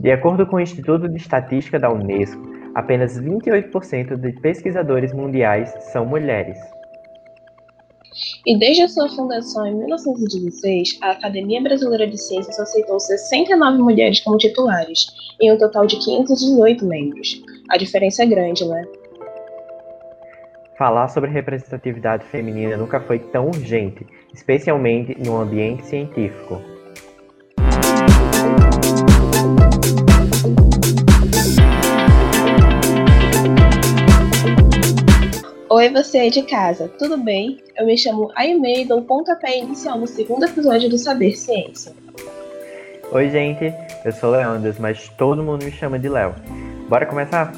De 0.00 0.10
acordo 0.10 0.46
com 0.46 0.56
o 0.56 0.60
Instituto 0.60 1.06
de 1.06 1.18
Estatística 1.18 1.78
da 1.78 1.92
Unesco, 1.92 2.40
apenas 2.74 3.20
28% 3.20 4.16
de 4.16 4.32
pesquisadores 4.40 5.12
mundiais 5.12 5.74
são 5.92 6.06
mulheres. 6.06 6.58
E 8.46 8.58
desde 8.58 8.82
a 8.82 8.88
sua 8.88 9.10
fundação 9.10 9.66
em 9.66 9.74
1916, 9.74 10.98
a 11.02 11.10
Academia 11.10 11.62
Brasileira 11.62 12.06
de 12.06 12.16
Ciências 12.16 12.58
aceitou 12.58 12.98
69 12.98 13.78
mulheres 13.82 14.20
como 14.20 14.38
titulares, 14.38 15.06
em 15.38 15.52
um 15.52 15.58
total 15.58 15.86
de 15.86 15.98
518 15.98 16.86
membros. 16.86 17.42
A 17.70 17.76
diferença 17.76 18.22
é 18.22 18.26
grande, 18.26 18.66
né? 18.66 18.82
Falar 20.78 21.08
sobre 21.08 21.28
representatividade 21.28 22.24
feminina 22.24 22.74
nunca 22.74 23.00
foi 23.00 23.18
tão 23.18 23.48
urgente, 23.48 24.06
especialmente 24.32 25.14
no 25.22 25.36
ambiente 25.36 25.84
científico. 25.84 26.69
Oi, 35.80 35.88
você 35.88 36.26
é 36.26 36.28
de 36.28 36.42
casa, 36.42 36.88
tudo 36.98 37.16
bem? 37.16 37.58
Eu 37.74 37.86
me 37.86 37.96
chamo 37.96 38.30
Aimee 38.36 38.82
e 38.82 38.84
dou 38.84 39.00
pontapé 39.00 39.56
inicial 39.56 39.98
no 39.98 40.06
segundo 40.06 40.44
episódio 40.44 40.90
do 40.90 40.98
Saber 40.98 41.34
Ciência. 41.34 41.94
Oi, 43.10 43.30
gente, 43.30 43.72
eu 44.04 44.12
sou 44.12 44.30
Leandras, 44.30 44.78
mas 44.78 45.08
todo 45.16 45.42
mundo 45.42 45.64
me 45.64 45.72
chama 45.72 45.98
de 45.98 46.06
Léo. 46.06 46.34
Bora 46.86 47.06
começar? 47.06 47.54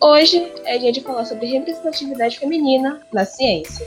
Hoje 0.00 0.52
é 0.64 0.76
dia 0.76 0.90
de 0.90 1.00
falar 1.00 1.24
sobre 1.24 1.46
representatividade 1.46 2.36
feminina 2.40 3.00
na 3.12 3.24
ciência. 3.24 3.86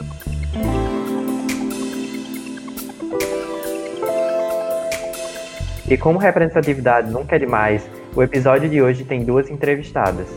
E 5.85 5.97
como 5.97 6.17
representatividade 6.17 7.11
nunca 7.11 7.35
é 7.35 7.39
demais, 7.39 7.85
o 8.15 8.23
episódio 8.23 8.69
de 8.69 8.81
hoje 8.81 9.03
tem 9.03 9.25
duas 9.25 9.49
entrevistadas. 9.49 10.29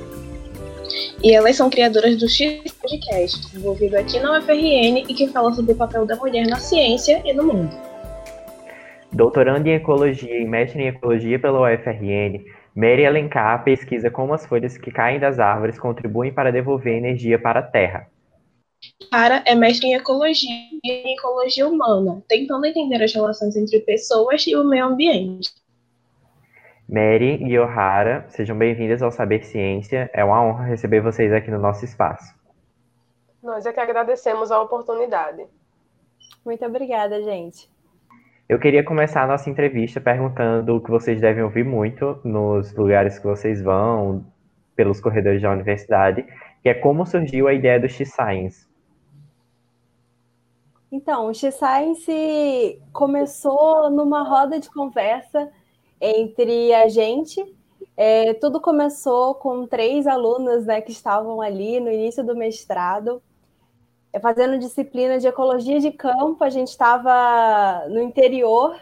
E 1.24 1.32
elas 1.32 1.56
são 1.56 1.70
criadoras 1.70 2.18
do 2.18 2.28
X 2.28 2.70
Podcast, 2.72 3.40
desenvolvido 3.46 3.96
aqui 3.96 4.20
na 4.20 4.38
UFRN 4.38 5.06
e 5.08 5.14
que 5.14 5.26
fala 5.28 5.54
sobre 5.54 5.72
o 5.72 5.76
papel 5.76 6.04
da 6.04 6.16
mulher 6.16 6.46
na 6.46 6.56
ciência 6.56 7.22
e 7.24 7.32
no 7.32 7.44
mundo. 7.44 7.74
Doutorando 9.10 9.66
em 9.66 9.72
Ecologia 9.72 10.38
e 10.38 10.44
mestre 10.44 10.82
em 10.82 10.88
Ecologia 10.88 11.38
pela 11.38 11.62
UFRN, 11.62 12.44
Mary 12.76 13.06
Alencar 13.06 13.64
pesquisa 13.64 14.10
como 14.10 14.34
as 14.34 14.44
folhas 14.44 14.76
que 14.76 14.90
caem 14.90 15.18
das 15.18 15.38
árvores 15.38 15.78
contribuem 15.78 16.30
para 16.30 16.52
devolver 16.52 16.94
energia 16.94 17.38
para 17.38 17.60
a 17.60 17.62
Terra. 17.62 18.06
Cara 19.10 19.42
é 19.46 19.54
mestre 19.54 19.88
em 19.88 19.94
Ecologia 19.94 20.50
e 20.84 20.90
em 20.92 21.14
Ecologia 21.14 21.66
Humana, 21.66 22.22
tentando 22.28 22.66
entender 22.66 23.02
as 23.02 23.14
relações 23.14 23.56
entre 23.56 23.80
pessoas 23.80 24.46
e 24.46 24.54
o 24.54 24.62
meio 24.62 24.84
ambiente. 24.84 25.48
Mary 26.88 27.42
e 27.42 27.58
O'Hara, 27.58 28.26
sejam 28.28 28.56
bem-vindas 28.56 29.02
ao 29.02 29.10
Saber 29.10 29.42
Ciência. 29.42 30.10
É 30.12 30.22
uma 30.22 30.42
honra 30.42 30.64
receber 30.64 31.00
vocês 31.00 31.32
aqui 31.32 31.50
no 31.50 31.58
nosso 31.58 31.84
espaço. 31.84 32.34
Nós 33.42 33.64
é 33.64 33.72
que 33.72 33.80
agradecemos 33.80 34.52
a 34.52 34.60
oportunidade. 34.60 35.46
Muito 36.44 36.64
obrigada, 36.66 37.22
gente. 37.22 37.70
Eu 38.46 38.58
queria 38.58 38.84
começar 38.84 39.22
a 39.22 39.26
nossa 39.26 39.48
entrevista 39.48 39.98
perguntando 39.98 40.76
o 40.76 40.80
que 40.80 40.90
vocês 40.90 41.20
devem 41.20 41.42
ouvir 41.42 41.64
muito 41.64 42.20
nos 42.22 42.74
lugares 42.74 43.18
que 43.18 43.26
vocês 43.26 43.62
vão, 43.62 44.26
pelos 44.76 45.00
corredores 45.00 45.40
da 45.40 45.50
universidade, 45.50 46.26
que 46.62 46.68
é 46.68 46.74
como 46.74 47.06
surgiu 47.06 47.48
a 47.48 47.54
ideia 47.54 47.80
do 47.80 47.88
X-Science. 47.88 48.68
Então, 50.92 51.28
o 51.28 51.34
X-Science 51.34 52.82
começou 52.92 53.90
numa 53.90 54.22
roda 54.22 54.60
de 54.60 54.70
conversa 54.70 55.50
entre 56.04 56.74
a 56.74 56.86
gente. 56.88 57.42
É, 57.96 58.34
tudo 58.34 58.60
começou 58.60 59.34
com 59.36 59.66
três 59.66 60.06
alunas 60.06 60.66
né, 60.66 60.80
que 60.80 60.92
estavam 60.92 61.40
ali 61.40 61.80
no 61.80 61.90
início 61.90 62.22
do 62.22 62.36
mestrado, 62.36 63.22
é, 64.12 64.20
fazendo 64.20 64.58
disciplina 64.58 65.18
de 65.18 65.26
ecologia 65.26 65.80
de 65.80 65.90
campo. 65.90 66.44
A 66.44 66.50
gente 66.50 66.68
estava 66.68 67.86
no 67.88 68.02
interior, 68.02 68.78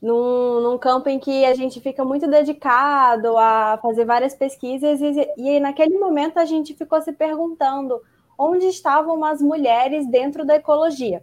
num, 0.00 0.60
num, 0.60 0.78
campo 0.78 1.10
em 1.10 1.18
que 1.18 1.44
a 1.44 1.54
gente 1.54 1.80
fica 1.80 2.04
muito 2.04 2.26
dedicado 2.26 3.36
a 3.36 3.78
fazer 3.82 4.04
várias 4.06 4.34
pesquisas, 4.34 5.00
e, 5.00 5.32
e 5.36 5.60
naquele 5.60 5.98
momento 5.98 6.38
a 6.38 6.44
gente 6.46 6.74
ficou 6.74 7.02
se 7.02 7.12
perguntando 7.12 8.00
onde 8.38 8.66
estavam 8.66 9.22
as 9.24 9.42
mulheres 9.42 10.08
dentro 10.08 10.46
da 10.46 10.54
ecologia 10.54 11.22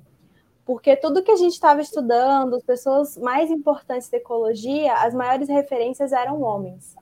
porque 0.65 0.95
tudo 0.95 1.21
que 1.21 1.31
a 1.31 1.35
gente 1.35 1.53
estava 1.53 1.79
estudando, 1.79 2.55
as 2.55 2.63
pessoas 2.63 3.15
mais 3.17 3.51
importantes 3.51 4.09
da 4.09 4.17
ecologia, 4.17 4.93
as 4.95 5.13
maiores 5.13 5.47
referências 5.47 6.11
eram 6.11 6.41
homens. 6.41 6.95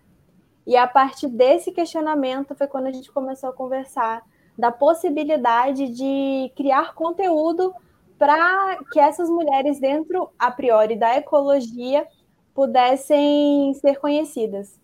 E 0.67 0.75
a 0.75 0.85
partir 0.85 1.27
desse 1.27 1.71
questionamento 1.71 2.55
foi 2.55 2.67
quando 2.67 2.87
a 2.87 2.91
gente 2.91 3.11
começou 3.11 3.49
a 3.49 3.53
conversar 3.53 4.21
da 4.57 4.71
possibilidade 4.71 5.87
de 5.89 6.51
criar 6.55 6.93
conteúdo 6.93 7.73
para 8.19 8.77
que 8.91 8.99
essas 8.99 9.29
mulheres 9.29 9.79
dentro, 9.79 10.29
a 10.37 10.51
priori, 10.51 10.95
da 10.95 11.15
ecologia 11.17 12.05
pudessem 12.53 13.73
ser 13.75 13.97
conhecidas. 13.99 14.79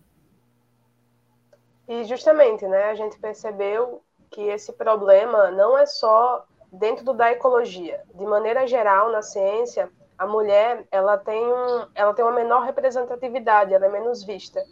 E 1.86 2.04
justamente, 2.04 2.66
né, 2.66 2.84
a 2.84 2.94
gente 2.94 3.18
percebeu 3.18 4.02
que 4.30 4.42
esse 4.42 4.72
problema 4.72 5.50
não 5.50 5.76
é 5.76 5.86
só 5.86 6.46
dentro 6.72 7.12
da 7.12 7.32
ecologia. 7.32 8.02
De 8.14 8.24
maneira 8.24 8.66
geral, 8.66 9.10
na 9.10 9.22
ciência, 9.22 9.90
a 10.16 10.26
mulher 10.26 10.86
ela 10.90 11.16
tem, 11.16 11.44
um, 11.46 11.86
ela 11.94 12.14
tem 12.14 12.24
uma 12.24 12.34
menor 12.34 12.62
representatividade, 12.64 13.72
ela 13.74 13.86
é 13.86 13.88
menos 13.88 14.22
vista. 14.22 14.62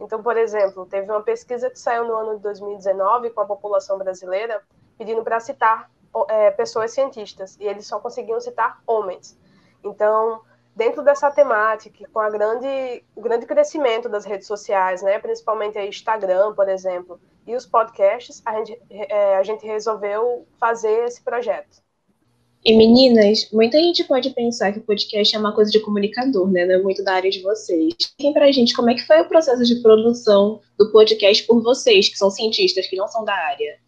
Então, 0.00 0.22
por 0.22 0.36
exemplo, 0.36 0.86
teve 0.86 1.10
uma 1.10 1.22
pesquisa 1.22 1.68
que 1.70 1.78
saiu 1.78 2.04
no 2.04 2.14
ano 2.14 2.36
de 2.36 2.42
2019 2.42 3.30
com 3.30 3.40
a 3.40 3.46
população 3.46 3.98
brasileira 3.98 4.62
pedindo 4.96 5.22
para 5.22 5.40
citar 5.40 5.90
é, 6.28 6.50
pessoas 6.50 6.92
cientistas, 6.92 7.56
e 7.60 7.64
eles 7.64 7.86
só 7.86 7.98
conseguiam 7.98 8.40
citar 8.40 8.80
homens. 8.86 9.38
Então, 9.82 10.40
dentro 10.74 11.02
dessa 11.02 11.30
temática, 11.30 12.08
com 12.12 12.20
a 12.20 12.30
grande, 12.30 13.04
o 13.14 13.20
grande 13.20 13.46
crescimento 13.46 14.08
das 14.08 14.24
redes 14.24 14.46
sociais, 14.46 15.02
né, 15.02 15.18
principalmente 15.18 15.78
a 15.78 15.86
Instagram, 15.86 16.54
por 16.54 16.68
exemplo, 16.68 17.20
e 17.48 17.56
os 17.56 17.64
podcasts, 17.64 18.42
a 18.44 18.62
gente, 18.62 18.78
é, 18.90 19.36
a 19.36 19.42
gente 19.42 19.66
resolveu 19.66 20.46
fazer 20.60 21.06
esse 21.06 21.22
projeto. 21.22 21.82
E 22.62 22.76
meninas, 22.76 23.50
muita 23.50 23.78
gente 23.78 24.04
pode 24.04 24.28
pensar 24.30 24.70
que 24.70 24.80
o 24.80 24.82
podcast 24.82 25.34
é 25.34 25.38
uma 25.38 25.54
coisa 25.54 25.70
de 25.70 25.80
comunicador, 25.80 26.50
né? 26.50 26.66
Não 26.66 26.74
é 26.74 26.82
muito 26.82 27.02
da 27.02 27.14
área 27.14 27.30
de 27.30 27.40
vocês. 27.40 27.94
Quem 28.18 28.34
pra 28.34 28.52
gente 28.52 28.74
como 28.74 28.90
é 28.90 28.94
que 28.94 29.06
foi 29.06 29.22
o 29.22 29.28
processo 29.28 29.64
de 29.64 29.76
produção 29.76 30.60
do 30.76 30.92
podcast 30.92 31.42
por 31.44 31.62
vocês, 31.62 32.10
que 32.10 32.18
são 32.18 32.30
cientistas, 32.30 32.86
que 32.86 32.96
não 32.96 33.08
são 33.08 33.24
da 33.24 33.32
área? 33.32 33.78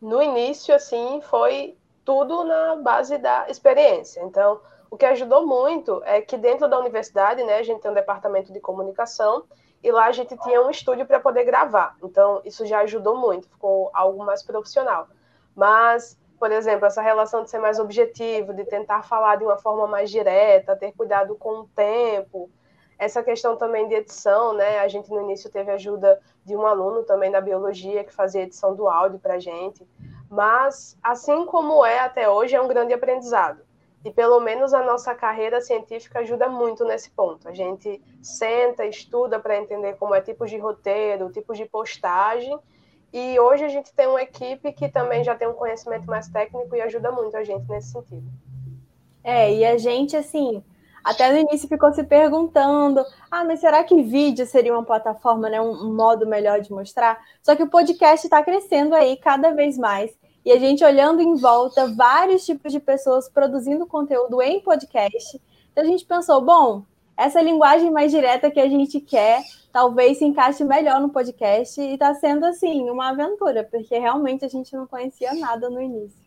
No 0.00 0.22
início, 0.22 0.74
assim, 0.74 1.20
foi 1.28 1.76
tudo 2.06 2.42
na 2.44 2.76
base 2.76 3.18
da 3.18 3.50
experiência. 3.50 4.22
Então, 4.22 4.60
o 4.90 4.96
que 4.96 5.04
ajudou 5.04 5.46
muito 5.46 6.00
é 6.04 6.22
que 6.22 6.38
dentro 6.38 6.68
da 6.68 6.78
universidade, 6.78 7.42
né, 7.44 7.58
a 7.58 7.62
gente 7.62 7.82
tem 7.82 7.90
um 7.90 7.94
departamento 7.94 8.50
de 8.50 8.60
comunicação 8.60 9.44
e 9.84 9.92
lá 9.92 10.06
a 10.06 10.12
gente 10.12 10.34
tinha 10.38 10.62
um 10.62 10.70
estúdio 10.70 11.04
para 11.04 11.20
poder 11.20 11.44
gravar. 11.44 11.94
Então, 12.02 12.40
isso 12.42 12.64
já 12.64 12.80
ajudou 12.80 13.18
muito, 13.18 13.50
ficou 13.50 13.90
algo 13.92 14.24
mais 14.24 14.42
profissional. 14.42 15.06
Mas, 15.54 16.18
por 16.38 16.50
exemplo, 16.50 16.86
essa 16.86 17.02
relação 17.02 17.42
de 17.42 17.50
ser 17.50 17.58
mais 17.58 17.78
objetivo, 17.78 18.54
de 18.54 18.64
tentar 18.64 19.02
falar 19.02 19.36
de 19.36 19.44
uma 19.44 19.58
forma 19.58 19.86
mais 19.86 20.10
direta, 20.10 20.74
ter 20.74 20.92
cuidado 20.92 21.36
com 21.36 21.60
o 21.60 21.68
tempo, 21.68 22.50
essa 22.98 23.22
questão 23.22 23.56
também 23.56 23.86
de 23.86 23.96
edição, 23.96 24.54
né? 24.54 24.78
A 24.78 24.88
gente 24.88 25.10
no 25.10 25.20
início 25.20 25.50
teve 25.50 25.70
ajuda 25.70 26.18
de 26.42 26.56
um 26.56 26.66
aluno 26.66 27.02
também 27.02 27.30
da 27.30 27.42
biologia 27.42 28.04
que 28.04 28.14
fazia 28.14 28.44
edição 28.44 28.74
do 28.74 28.88
áudio 28.88 29.18
para 29.18 29.38
gente. 29.38 29.86
Mas, 30.30 30.96
assim 31.02 31.44
como 31.44 31.84
é 31.84 31.98
até 31.98 32.26
hoje, 32.26 32.56
é 32.56 32.62
um 32.62 32.68
grande 32.68 32.94
aprendizado. 32.94 33.60
E 34.04 34.10
pelo 34.10 34.38
menos 34.38 34.74
a 34.74 34.82
nossa 34.82 35.14
carreira 35.14 35.60
científica 35.60 36.18
ajuda 36.18 36.48
muito 36.48 36.84
nesse 36.84 37.10
ponto. 37.10 37.48
A 37.48 37.52
gente 37.52 38.02
senta, 38.22 38.84
estuda 38.84 39.40
para 39.40 39.56
entender 39.56 39.94
como 39.94 40.14
é 40.14 40.20
tipos 40.20 40.50
de 40.50 40.58
roteiro, 40.58 41.32
tipos 41.32 41.56
de 41.56 41.64
postagem. 41.64 42.58
E 43.12 43.40
hoje 43.40 43.64
a 43.64 43.68
gente 43.68 43.94
tem 43.94 44.06
uma 44.06 44.20
equipe 44.20 44.72
que 44.72 44.88
também 44.88 45.24
já 45.24 45.34
tem 45.34 45.48
um 45.48 45.54
conhecimento 45.54 46.06
mais 46.06 46.28
técnico 46.28 46.76
e 46.76 46.82
ajuda 46.82 47.10
muito 47.10 47.36
a 47.36 47.44
gente 47.44 47.66
nesse 47.70 47.92
sentido. 47.92 48.26
É, 49.22 49.50
e 49.54 49.64
a 49.64 49.78
gente, 49.78 50.14
assim, 50.14 50.62
até 51.04 51.30
no 51.30 51.38
início 51.38 51.68
ficou 51.68 51.92
se 51.92 52.02
perguntando: 52.02 53.04
ah, 53.30 53.44
mas 53.44 53.60
será 53.60 53.84
que 53.84 54.02
vídeo 54.02 54.46
seria 54.46 54.72
uma 54.72 54.84
plataforma, 54.84 55.48
né, 55.48 55.60
um 55.60 55.94
modo 55.94 56.26
melhor 56.26 56.60
de 56.60 56.72
mostrar? 56.72 57.18
Só 57.42 57.54
que 57.54 57.62
o 57.62 57.70
podcast 57.70 58.26
está 58.26 58.42
crescendo 58.42 58.94
aí 58.94 59.16
cada 59.16 59.50
vez 59.50 59.78
mais. 59.78 60.10
E 60.44 60.52
a 60.52 60.58
gente 60.58 60.84
olhando 60.84 61.22
em 61.22 61.36
volta 61.36 61.86
vários 61.94 62.44
tipos 62.44 62.72
de 62.72 62.78
pessoas 62.78 63.28
produzindo 63.28 63.86
conteúdo 63.86 64.42
em 64.42 64.60
podcast. 64.60 65.40
Então 65.72 65.82
a 65.82 65.86
gente 65.86 66.04
pensou, 66.04 66.44
bom, 66.44 66.84
essa 67.16 67.40
linguagem 67.40 67.90
mais 67.90 68.10
direta 68.12 68.50
que 68.50 68.60
a 68.60 68.68
gente 68.68 69.00
quer 69.00 69.42
talvez 69.72 70.18
se 70.18 70.24
encaixe 70.24 70.62
melhor 70.64 71.00
no 71.00 71.08
podcast 71.08 71.80
e 71.80 71.94
está 71.94 72.14
sendo 72.14 72.44
assim 72.44 72.88
uma 72.90 73.10
aventura, 73.10 73.64
porque 73.64 73.98
realmente 73.98 74.44
a 74.44 74.48
gente 74.48 74.72
não 74.76 74.86
conhecia 74.86 75.34
nada 75.34 75.68
no 75.68 75.80
início. 75.80 76.22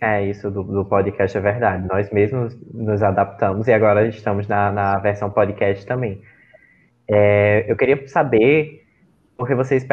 É, 0.00 0.24
isso 0.24 0.50
do, 0.50 0.62
do, 0.62 0.84
podcast 0.84 1.36
é 1.36 1.40
verdade. 1.40 1.86
Nós 1.88 2.10
mesmos 2.10 2.56
nos 2.72 3.02
adaptamos 3.02 3.66
e 3.66 3.72
agora 3.72 4.06
estamos 4.06 4.46
na, 4.46 4.70
na 4.70 4.98
versão 4.98 5.28
podcast 5.28 5.84
também. 5.84 6.22
É, 7.08 7.64
eu 7.68 7.76
queria 7.76 8.06
saber, 8.06 8.84
porque 9.38 9.54
vocês 9.54 9.86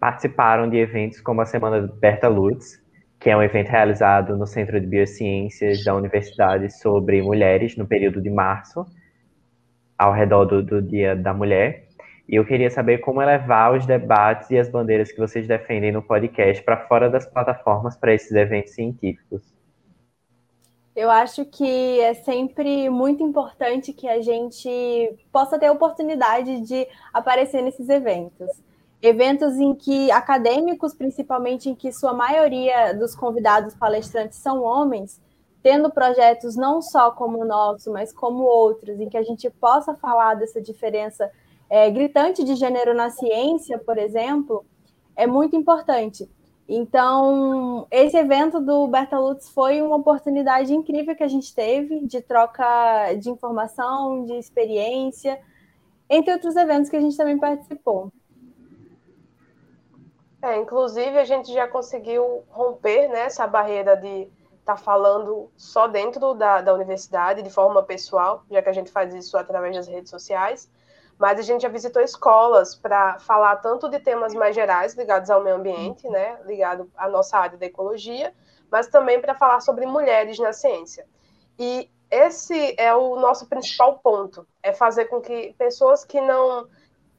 participaram 0.00 0.68
de 0.68 0.76
eventos 0.76 1.20
como 1.20 1.40
a 1.40 1.46
Semana 1.46 1.80
Berta 1.80 2.26
Lutz, 2.26 2.82
que 3.20 3.30
é 3.30 3.36
um 3.36 3.42
evento 3.42 3.68
realizado 3.68 4.36
no 4.36 4.48
Centro 4.48 4.80
de 4.80 4.86
Biociências 4.86 5.84
da 5.84 5.94
Universidade 5.94 6.68
sobre 6.76 7.22
mulheres 7.22 7.76
no 7.76 7.86
período 7.86 8.20
de 8.20 8.28
março, 8.28 8.84
ao 9.96 10.12
redor 10.12 10.44
do, 10.44 10.60
do 10.60 10.82
Dia 10.82 11.14
da 11.14 11.32
Mulher. 11.32 11.86
E 12.28 12.34
eu 12.34 12.44
queria 12.44 12.68
saber 12.68 12.98
como 12.98 13.20
levar 13.20 13.76
os 13.76 13.86
debates 13.86 14.50
e 14.50 14.58
as 14.58 14.68
bandeiras 14.68 15.12
que 15.12 15.18
vocês 15.18 15.46
defendem 15.46 15.92
no 15.92 16.02
podcast 16.02 16.60
para 16.64 16.88
fora 16.88 17.08
das 17.08 17.24
plataformas 17.26 17.96
para 17.96 18.12
esses 18.12 18.32
eventos 18.32 18.74
científicos. 18.74 19.54
Eu 20.96 21.08
acho 21.08 21.44
que 21.44 22.00
é 22.00 22.14
sempre 22.14 22.90
muito 22.90 23.22
importante 23.22 23.92
que 23.92 24.08
a 24.08 24.20
gente 24.20 24.68
possa 25.30 25.60
ter 25.60 25.66
a 25.66 25.72
oportunidade 25.72 26.62
de 26.62 26.88
aparecer 27.12 27.62
nesses 27.62 27.88
eventos. 27.88 28.48
Eventos 29.02 29.56
em 29.58 29.74
que 29.74 30.10
acadêmicos, 30.10 30.94
principalmente 30.94 31.70
em 31.70 31.74
que 31.74 31.90
sua 31.90 32.12
maioria 32.12 32.92
dos 32.92 33.14
convidados 33.14 33.74
palestrantes 33.74 34.38
são 34.38 34.62
homens, 34.62 35.20
tendo 35.62 35.90
projetos 35.90 36.54
não 36.54 36.82
só 36.82 37.10
como 37.10 37.40
o 37.40 37.44
nosso, 37.46 37.90
mas 37.92 38.12
como 38.12 38.42
outros, 38.44 39.00
em 39.00 39.08
que 39.08 39.16
a 39.16 39.22
gente 39.22 39.48
possa 39.50 39.94
falar 39.94 40.34
dessa 40.34 40.60
diferença 40.60 41.30
é, 41.68 41.90
gritante 41.90 42.42
de 42.44 42.54
gênero 42.56 42.94
na 42.94 43.10
ciência, 43.10 43.78
por 43.78 43.96
exemplo, 43.96 44.64
é 45.16 45.26
muito 45.26 45.56
importante. 45.56 46.28
Então, 46.68 47.86
esse 47.90 48.16
evento 48.16 48.60
do 48.60 48.86
Berta 48.86 49.18
Lutz 49.18 49.48
foi 49.50 49.82
uma 49.82 49.96
oportunidade 49.96 50.72
incrível 50.72 51.16
que 51.16 51.24
a 51.24 51.28
gente 51.28 51.54
teve 51.54 52.06
de 52.06 52.20
troca 52.20 53.14
de 53.14 53.28
informação, 53.28 54.24
de 54.24 54.34
experiência, 54.34 55.40
entre 56.08 56.32
outros 56.32 56.54
eventos 56.54 56.88
que 56.88 56.96
a 56.96 57.00
gente 57.00 57.16
também 57.16 57.38
participou. 57.38 58.12
É, 60.42 60.56
inclusive, 60.56 61.18
a 61.18 61.24
gente 61.24 61.52
já 61.52 61.68
conseguiu 61.68 62.44
romper 62.48 63.08
né, 63.08 63.20
essa 63.20 63.46
barreira 63.46 63.96
de 63.96 64.28
estar 64.58 64.74
tá 64.74 64.76
falando 64.76 65.50
só 65.56 65.86
dentro 65.86 66.34
da, 66.34 66.60
da 66.60 66.72
universidade, 66.72 67.42
de 67.42 67.50
forma 67.50 67.82
pessoal, 67.82 68.44
já 68.50 68.62
que 68.62 68.68
a 68.68 68.72
gente 68.72 68.90
faz 68.90 69.12
isso 69.14 69.36
através 69.36 69.76
das 69.76 69.86
redes 69.86 70.10
sociais 70.10 70.70
mas 71.20 71.38
a 71.38 71.42
gente 71.42 71.60
já 71.60 71.68
visitou 71.68 72.00
escolas 72.00 72.74
para 72.74 73.18
falar 73.18 73.56
tanto 73.56 73.90
de 73.90 74.00
temas 74.00 74.32
mais 74.32 74.54
gerais 74.54 74.94
ligados 74.94 75.28
ao 75.28 75.44
meio 75.44 75.56
ambiente, 75.56 76.08
né, 76.08 76.38
ligado 76.46 76.90
à 76.96 77.10
nossa 77.10 77.36
área 77.36 77.58
da 77.58 77.66
ecologia, 77.66 78.32
mas 78.70 78.86
também 78.86 79.20
para 79.20 79.34
falar 79.34 79.60
sobre 79.60 79.84
mulheres 79.84 80.38
na 80.38 80.54
ciência. 80.54 81.06
E 81.58 81.90
esse 82.10 82.74
é 82.78 82.94
o 82.94 83.16
nosso 83.16 83.46
principal 83.50 83.98
ponto, 83.98 84.48
é 84.62 84.72
fazer 84.72 85.04
com 85.08 85.20
que 85.20 85.54
pessoas 85.58 86.06
que 86.06 86.18
não 86.22 86.66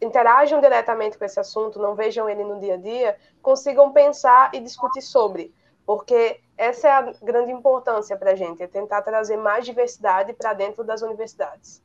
interajam 0.02 0.60
diretamente 0.60 1.18
com 1.18 1.24
esse 1.24 1.40
assunto, 1.40 1.80
não 1.80 1.96
vejam 1.96 2.28
ele 2.28 2.44
no 2.44 2.60
dia 2.60 2.74
a 2.74 2.78
dia, 2.78 3.16
consigam 3.42 3.92
pensar 3.92 4.52
e 4.54 4.60
discutir 4.60 5.02
sobre, 5.02 5.54
porque 5.86 6.40
essa 6.58 6.88
é 6.88 6.92
a 6.92 7.14
grande 7.22 7.52
importância 7.52 8.18
para 8.18 8.32
a 8.32 8.36
gente, 8.36 8.64
é 8.64 8.68
tentar 8.68 9.02
trazer 9.04 9.38
mais 9.38 9.66
diversidade 9.66 10.34
para 10.34 10.54
dentro 10.54 10.84
das 10.84 11.02
universidades. 11.02 11.82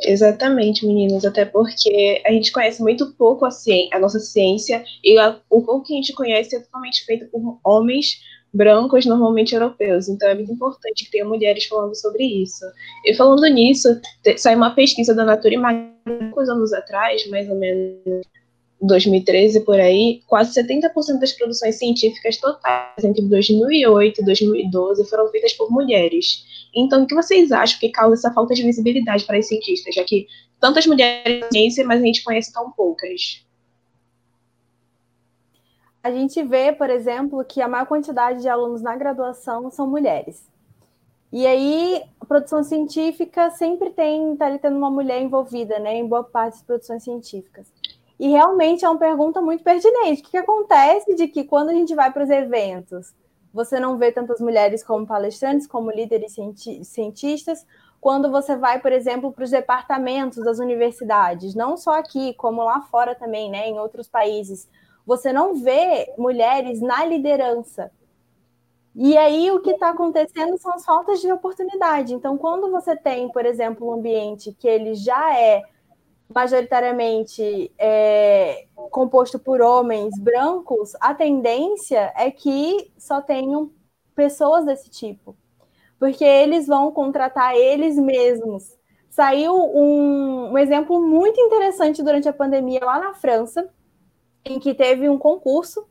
Exatamente, 0.00 0.84
meninas, 0.84 1.24
até 1.24 1.44
porque 1.44 2.20
a 2.26 2.32
gente 2.32 2.50
conhece 2.52 2.82
muito 2.82 3.14
pouco 3.14 3.44
a, 3.44 3.50
ciência, 3.50 3.96
a 3.96 4.00
nossa 4.00 4.18
ciência 4.18 4.84
e 5.02 5.16
a, 5.18 5.40
o 5.48 5.62
pouco 5.62 5.86
que 5.86 5.94
a 5.94 5.96
gente 5.96 6.12
conhece 6.12 6.56
é 6.56 6.60
totalmente 6.60 7.04
feito 7.04 7.26
por 7.30 7.60
homens 7.64 8.20
brancos, 8.54 9.04
normalmente 9.04 9.54
europeus. 9.54 10.08
Então 10.08 10.28
é 10.28 10.34
muito 10.34 10.52
importante 10.52 11.04
que 11.04 11.10
tenha 11.10 11.24
mulheres 11.24 11.64
falando 11.64 11.94
sobre 11.94 12.24
isso. 12.24 12.64
E 13.04 13.14
falando 13.14 13.44
nisso, 13.46 13.88
saiu 14.36 14.56
uma 14.56 14.74
pesquisa 14.74 15.14
da 15.14 15.24
Natura 15.24 15.54
e 15.54 16.18
poucos 16.18 16.48
anos 16.48 16.72
atrás, 16.72 17.28
mais 17.28 17.48
ou 17.48 17.56
menos 17.56 18.24
2013 18.80 19.60
por 19.60 19.80
aí, 19.80 20.22
quase 20.26 20.60
70% 20.60 21.18
das 21.18 21.32
produções 21.32 21.76
científicas 21.76 22.36
totais 22.36 23.02
entre 23.02 23.22
2008 23.22 24.20
e 24.20 24.24
2012 24.24 25.08
foram 25.08 25.28
feitas 25.28 25.52
por 25.54 25.70
mulheres. 25.70 26.44
Então, 26.74 27.04
o 27.04 27.06
que 27.06 27.14
vocês 27.14 27.52
acham 27.52 27.78
que 27.78 27.88
causa 27.88 28.14
essa 28.14 28.32
falta 28.32 28.54
de 28.54 28.62
visibilidade 28.62 29.24
para 29.24 29.38
os 29.38 29.46
cientistas, 29.46 29.94
já 29.94 30.04
que 30.04 30.26
tantas 30.60 30.86
mulheres 30.86 31.40
na 31.40 31.50
ciência, 31.50 31.84
mas 31.84 32.02
a 32.02 32.04
gente 32.04 32.24
conhece 32.24 32.52
tão 32.52 32.70
poucas? 32.72 33.43
A 36.04 36.10
gente 36.10 36.42
vê, 36.42 36.70
por 36.70 36.90
exemplo, 36.90 37.42
que 37.46 37.62
a 37.62 37.66
maior 37.66 37.86
quantidade 37.86 38.42
de 38.42 38.48
alunos 38.48 38.82
na 38.82 38.94
graduação 38.94 39.70
são 39.70 39.86
mulheres. 39.86 40.46
E 41.32 41.46
aí, 41.46 42.04
a 42.20 42.26
produção 42.26 42.62
científica 42.62 43.50
sempre 43.50 43.88
tem, 43.88 44.36
tá 44.36 44.44
ali 44.44 44.58
tendo 44.58 44.76
uma 44.76 44.90
mulher 44.90 45.22
envolvida, 45.22 45.78
né, 45.78 45.94
em 45.94 46.06
boa 46.06 46.22
parte 46.22 46.56
das 46.56 46.62
produções 46.62 47.02
científicas. 47.02 47.66
E 48.20 48.28
realmente 48.28 48.84
é 48.84 48.88
uma 48.88 48.98
pergunta 48.98 49.40
muito 49.40 49.64
pertinente. 49.64 50.20
O 50.20 50.24
que, 50.24 50.32
que 50.32 50.36
acontece 50.36 51.14
de 51.14 51.26
que 51.26 51.42
quando 51.42 51.70
a 51.70 51.72
gente 51.72 51.94
vai 51.94 52.12
para 52.12 52.24
os 52.24 52.30
eventos, 52.30 53.14
você 53.50 53.80
não 53.80 53.96
vê 53.96 54.12
tantas 54.12 54.40
mulheres 54.40 54.84
como 54.84 55.06
palestrantes, 55.06 55.66
como 55.66 55.90
líderes 55.90 56.36
cientistas, 56.82 57.66
quando 57.98 58.30
você 58.30 58.56
vai, 58.56 58.78
por 58.78 58.92
exemplo, 58.92 59.32
para 59.32 59.44
os 59.44 59.50
departamentos 59.50 60.44
das 60.44 60.58
universidades, 60.58 61.54
não 61.54 61.78
só 61.78 61.98
aqui, 61.98 62.34
como 62.34 62.62
lá 62.62 62.82
fora 62.82 63.14
também, 63.14 63.50
né, 63.50 63.68
em 63.68 63.78
outros 63.78 64.06
países, 64.06 64.68
você 65.06 65.32
não 65.32 65.54
vê 65.54 66.12
mulheres 66.16 66.80
na 66.80 67.04
liderança. 67.04 67.90
E 68.94 69.16
aí 69.16 69.50
o 69.50 69.60
que 69.60 69.70
está 69.70 69.90
acontecendo 69.90 70.56
são 70.58 70.72
as 70.72 70.84
faltas 70.84 71.20
de 71.20 71.30
oportunidade. 71.30 72.14
Então, 72.14 72.38
quando 72.38 72.70
você 72.70 72.96
tem, 72.96 73.28
por 73.28 73.44
exemplo, 73.44 73.88
um 73.88 73.94
ambiente 73.94 74.52
que 74.52 74.68
ele 74.68 74.94
já 74.94 75.36
é 75.36 75.62
majoritariamente 76.32 77.72
é, 77.76 78.66
composto 78.90 79.38
por 79.38 79.60
homens 79.60 80.18
brancos, 80.18 80.92
a 81.00 81.12
tendência 81.12 82.12
é 82.16 82.30
que 82.30 82.92
só 82.96 83.20
tenham 83.20 83.70
pessoas 84.14 84.64
desse 84.64 84.88
tipo, 84.88 85.36
porque 85.98 86.24
eles 86.24 86.66
vão 86.66 86.90
contratar 86.92 87.54
eles 87.54 87.96
mesmos. 87.96 88.76
Saiu 89.10 89.54
um, 89.54 90.52
um 90.52 90.58
exemplo 90.58 91.00
muito 91.00 91.40
interessante 91.40 92.02
durante 92.02 92.28
a 92.28 92.32
pandemia 92.32 92.80
lá 92.82 92.98
na 92.98 93.14
França, 93.14 93.68
em 94.44 94.58
que 94.58 94.74
teve 94.74 95.08
um 95.08 95.18
concurso 95.18 95.86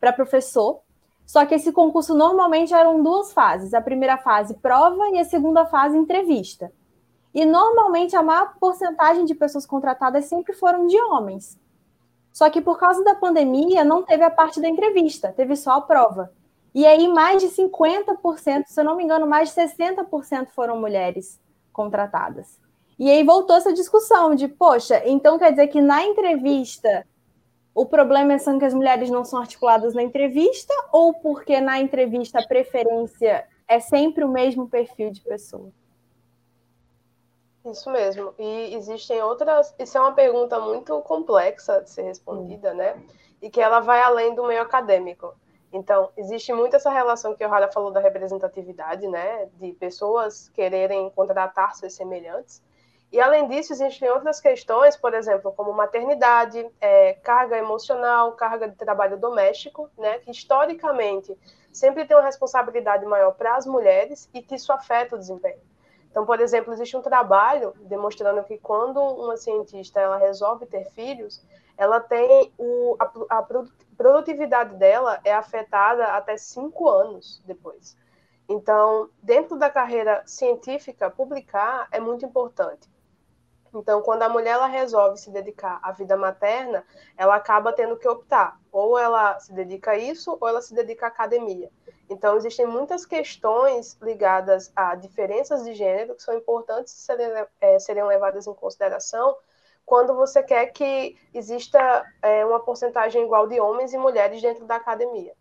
para 0.00 0.12
professor, 0.12 0.80
só 1.26 1.44
que 1.44 1.54
esse 1.54 1.72
concurso 1.72 2.14
normalmente 2.14 2.72
eram 2.72 3.02
duas 3.02 3.32
fases: 3.32 3.74
a 3.74 3.80
primeira 3.80 4.16
fase 4.16 4.54
prova 4.54 5.08
e 5.10 5.18
a 5.18 5.24
segunda 5.24 5.66
fase 5.66 5.96
entrevista. 5.96 6.72
E 7.34 7.44
normalmente 7.44 8.16
a 8.16 8.22
maior 8.22 8.54
porcentagem 8.58 9.24
de 9.26 9.34
pessoas 9.34 9.66
contratadas 9.66 10.24
sempre 10.24 10.54
foram 10.54 10.86
de 10.86 10.98
homens. 10.98 11.58
Só 12.32 12.48
que 12.48 12.60
por 12.60 12.78
causa 12.78 13.04
da 13.04 13.14
pandemia 13.14 13.84
não 13.84 14.02
teve 14.02 14.24
a 14.24 14.30
parte 14.30 14.60
da 14.60 14.68
entrevista, 14.68 15.32
teve 15.36 15.54
só 15.54 15.72
a 15.72 15.80
prova. 15.80 16.32
E 16.74 16.86
aí 16.86 17.08
mais 17.08 17.42
de 17.42 17.48
50%, 17.48 18.64
se 18.66 18.80
eu 18.80 18.84
não 18.84 18.96
me 18.96 19.04
engano, 19.04 19.26
mais 19.26 19.52
de 19.52 19.60
60% 19.60 20.48
foram 20.54 20.80
mulheres 20.80 21.40
contratadas. 21.72 22.58
E 22.98 23.10
aí 23.10 23.22
voltou 23.22 23.56
essa 23.56 23.72
discussão 23.72 24.34
de, 24.34 24.48
poxa, 24.48 25.02
então 25.06 25.38
quer 25.38 25.50
dizer 25.50 25.68
que 25.68 25.80
na 25.80 26.04
entrevista 26.04 27.06
o 27.80 27.86
problema 27.86 28.32
é 28.32 28.38
são 28.38 28.58
que 28.58 28.64
as 28.64 28.74
mulheres 28.74 29.08
não 29.08 29.24
são 29.24 29.38
articuladas 29.38 29.94
na 29.94 30.02
entrevista 30.02 30.74
ou 30.92 31.14
porque 31.14 31.60
na 31.60 31.78
entrevista 31.78 32.40
a 32.40 32.44
preferência 32.44 33.46
é 33.68 33.78
sempre 33.78 34.24
o 34.24 34.28
mesmo 34.28 34.68
perfil 34.68 35.12
de 35.12 35.20
pessoa? 35.20 35.70
Isso 37.64 37.88
mesmo. 37.88 38.34
E 38.36 38.74
existem 38.74 39.22
outras. 39.22 39.72
Isso 39.78 39.96
é 39.96 40.00
uma 40.00 40.12
pergunta 40.12 40.58
muito 40.58 41.00
complexa 41.02 41.80
de 41.80 41.90
ser 41.90 42.02
respondida, 42.02 42.74
né? 42.74 43.00
E 43.40 43.48
que 43.48 43.60
ela 43.60 43.78
vai 43.78 44.02
além 44.02 44.34
do 44.34 44.44
meio 44.44 44.62
acadêmico. 44.62 45.32
Então, 45.72 46.10
existe 46.16 46.52
muito 46.52 46.74
essa 46.74 46.90
relação 46.90 47.36
que 47.36 47.44
o 47.44 47.48
Rara 47.48 47.70
falou 47.70 47.92
da 47.92 48.00
representatividade, 48.00 49.06
né? 49.06 49.48
De 49.54 49.72
pessoas 49.74 50.48
quererem 50.48 51.10
contratar 51.10 51.76
seus 51.76 51.94
semelhantes. 51.94 52.60
E, 53.10 53.20
além 53.20 53.48
disso, 53.48 53.72
existem 53.72 54.10
outras 54.10 54.38
questões, 54.40 54.96
por 54.96 55.14
exemplo, 55.14 55.50
como 55.52 55.72
maternidade, 55.72 56.70
é, 56.78 57.14
carga 57.14 57.56
emocional, 57.56 58.32
carga 58.32 58.68
de 58.68 58.76
trabalho 58.76 59.16
doméstico, 59.16 59.90
né? 59.96 60.18
Que 60.18 60.30
historicamente 60.30 61.34
sempre 61.72 62.04
tem 62.04 62.16
uma 62.16 62.24
responsabilidade 62.24 63.06
maior 63.06 63.32
para 63.32 63.56
as 63.56 63.66
mulheres 63.66 64.28
e 64.34 64.42
que 64.42 64.56
isso 64.56 64.72
afeta 64.72 65.16
o 65.16 65.18
desempenho. 65.18 65.60
Então, 66.10 66.26
por 66.26 66.40
exemplo, 66.40 66.72
existe 66.72 66.96
um 66.96 67.02
trabalho 67.02 67.72
demonstrando 67.80 68.42
que 68.44 68.58
quando 68.58 69.00
uma 69.00 69.36
cientista 69.36 70.00
ela 70.00 70.16
resolve 70.18 70.66
ter 70.66 70.84
filhos, 70.90 71.42
ela 71.76 72.00
tem 72.00 72.52
o, 72.58 72.96
a, 72.98 73.38
a 73.38 73.46
produtividade 73.96 74.74
dela 74.74 75.20
é 75.24 75.32
afetada 75.32 76.04
até 76.08 76.36
cinco 76.36 76.88
anos 76.88 77.42
depois. 77.46 77.96
Então, 78.48 79.08
dentro 79.22 79.56
da 79.58 79.70
carreira 79.70 80.22
científica, 80.26 81.10
publicar 81.10 81.86
é 81.92 82.00
muito 82.00 82.24
importante. 82.24 82.88
Então, 83.74 84.02
quando 84.02 84.22
a 84.22 84.28
mulher 84.28 84.52
ela 84.52 84.66
resolve 84.66 85.18
se 85.18 85.30
dedicar 85.30 85.78
à 85.82 85.92
vida 85.92 86.16
materna, 86.16 86.84
ela 87.16 87.36
acaba 87.36 87.72
tendo 87.72 87.96
que 87.96 88.08
optar. 88.08 88.58
Ou 88.72 88.98
ela 88.98 89.38
se 89.38 89.52
dedica 89.52 89.92
a 89.92 89.98
isso, 89.98 90.36
ou 90.40 90.48
ela 90.48 90.60
se 90.60 90.74
dedica 90.74 91.06
à 91.06 91.08
academia. 91.08 91.70
Então, 92.08 92.36
existem 92.36 92.66
muitas 92.66 93.04
questões 93.04 93.98
ligadas 94.00 94.72
a 94.74 94.94
diferenças 94.94 95.64
de 95.64 95.74
gênero 95.74 96.14
que 96.14 96.22
são 96.22 96.34
importantes 96.34 96.92
serem, 96.92 97.30
é, 97.60 97.78
serem 97.78 98.04
levadas 98.04 98.46
em 98.46 98.54
consideração 98.54 99.36
quando 99.88 100.14
você 100.14 100.42
quer 100.42 100.66
que 100.66 101.16
exista 101.32 102.04
é, 102.20 102.44
uma 102.44 102.60
porcentagem 102.60 103.24
igual 103.24 103.48
de 103.48 103.58
homens 103.58 103.94
e 103.94 103.98
mulheres 103.98 104.42
dentro 104.42 104.66
da 104.66 104.76
academia. 104.76 105.32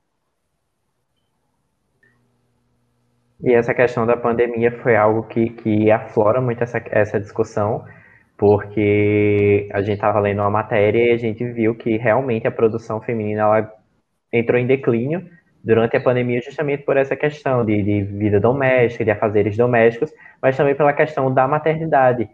E 3.43 3.53
essa 3.53 3.73
questão 3.73 4.05
da 4.05 4.17
pandemia 4.17 4.71
foi 4.81 4.95
algo 4.95 5.23
que, 5.23 5.49
que 5.49 5.91
aflora 5.91 6.41
muito 6.41 6.63
essa, 6.63 6.81
essa 6.89 7.19
discussão, 7.19 7.85
porque 8.37 9.67
a 9.73 9.81
gente 9.81 9.95
estava 9.95 10.19
lendo 10.19 10.41
uma 10.41 10.49
matéria 10.49 11.09
e 11.09 11.11
a 11.11 11.17
gente 11.17 11.43
viu 11.51 11.73
que 11.73 11.97
realmente 11.97 12.47
a 12.47 12.51
produção 12.51 13.01
feminina 13.01 13.41
ela 13.41 13.73
entrou 14.31 14.59
em 14.59 14.67
declínio 14.67 15.27
durante 15.63 15.97
a 15.97 16.01
pandemia 16.01 16.41
justamente 16.41 16.83
por 16.83 16.97
essa 16.97 17.15
questão 17.15 17.65
de, 17.65 17.81
de 17.81 18.01
vida 18.03 18.39
doméstica, 18.39 19.03
de 19.03 19.11
afazeres 19.11 19.57
domésticos, 19.57 20.13
mas 20.41 20.55
também 20.55 20.75
pela 20.75 20.93
questão 20.93 21.33
da 21.33 21.47
maternidade. 21.47 22.29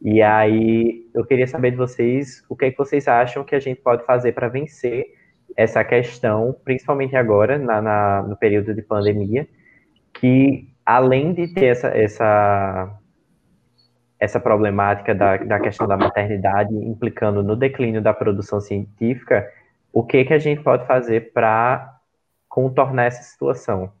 E 0.00 0.22
aí 0.22 1.06
eu 1.12 1.24
queria 1.24 1.46
saber 1.46 1.72
de 1.72 1.76
vocês 1.76 2.44
o 2.48 2.54
que, 2.54 2.66
é 2.66 2.70
que 2.70 2.78
vocês 2.78 3.08
acham 3.08 3.42
que 3.42 3.54
a 3.54 3.60
gente 3.60 3.80
pode 3.80 4.04
fazer 4.04 4.32
para 4.32 4.48
vencer 4.48 5.06
essa 5.56 5.82
questão, 5.82 6.54
principalmente 6.64 7.16
agora, 7.16 7.58
na, 7.58 7.82
na, 7.82 8.22
no 8.22 8.36
período 8.36 8.72
de 8.72 8.82
pandemia, 8.82 9.48
que 10.14 10.68
além 10.86 11.34
de 11.34 11.52
ter 11.52 11.66
essa, 11.66 11.88
essa 11.88 12.96
essa 14.18 14.40
problemática 14.40 15.14
da, 15.14 15.36
da 15.36 15.60
questão 15.60 15.86
da 15.86 15.96
maternidade 15.96 16.74
implicando 16.74 17.42
no 17.42 17.54
declínio 17.54 18.02
da 18.02 18.12
produção 18.12 18.60
científica, 18.60 19.48
o 19.92 20.04
que, 20.04 20.24
que 20.24 20.34
a 20.34 20.38
gente 20.38 20.62
pode 20.62 20.86
fazer 20.86 21.32
para 21.32 21.98
contornar 22.48 23.04
essa 23.04 23.22
situação? 23.22 23.92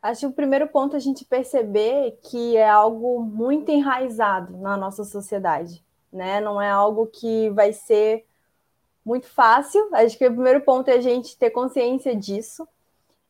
Acho 0.00 0.20
que 0.20 0.26
o 0.26 0.32
primeiro 0.32 0.66
ponto 0.66 0.94
é 0.94 0.96
a 0.96 1.00
gente 1.00 1.24
perceber 1.24 2.18
que 2.22 2.56
é 2.56 2.68
algo 2.68 3.20
muito 3.20 3.70
enraizado 3.70 4.56
na 4.58 4.76
nossa 4.76 5.04
sociedade, 5.04 5.84
né? 6.12 6.40
Não 6.40 6.60
é 6.60 6.68
algo 6.68 7.06
que 7.06 7.50
vai 7.50 7.72
ser 7.72 8.24
muito 9.04 9.28
fácil. 9.28 9.88
Acho 9.94 10.18
que 10.18 10.26
o 10.26 10.32
primeiro 10.32 10.60
ponto 10.62 10.88
é 10.88 10.94
a 10.94 11.00
gente 11.00 11.38
ter 11.38 11.50
consciência 11.50 12.16
disso. 12.16 12.66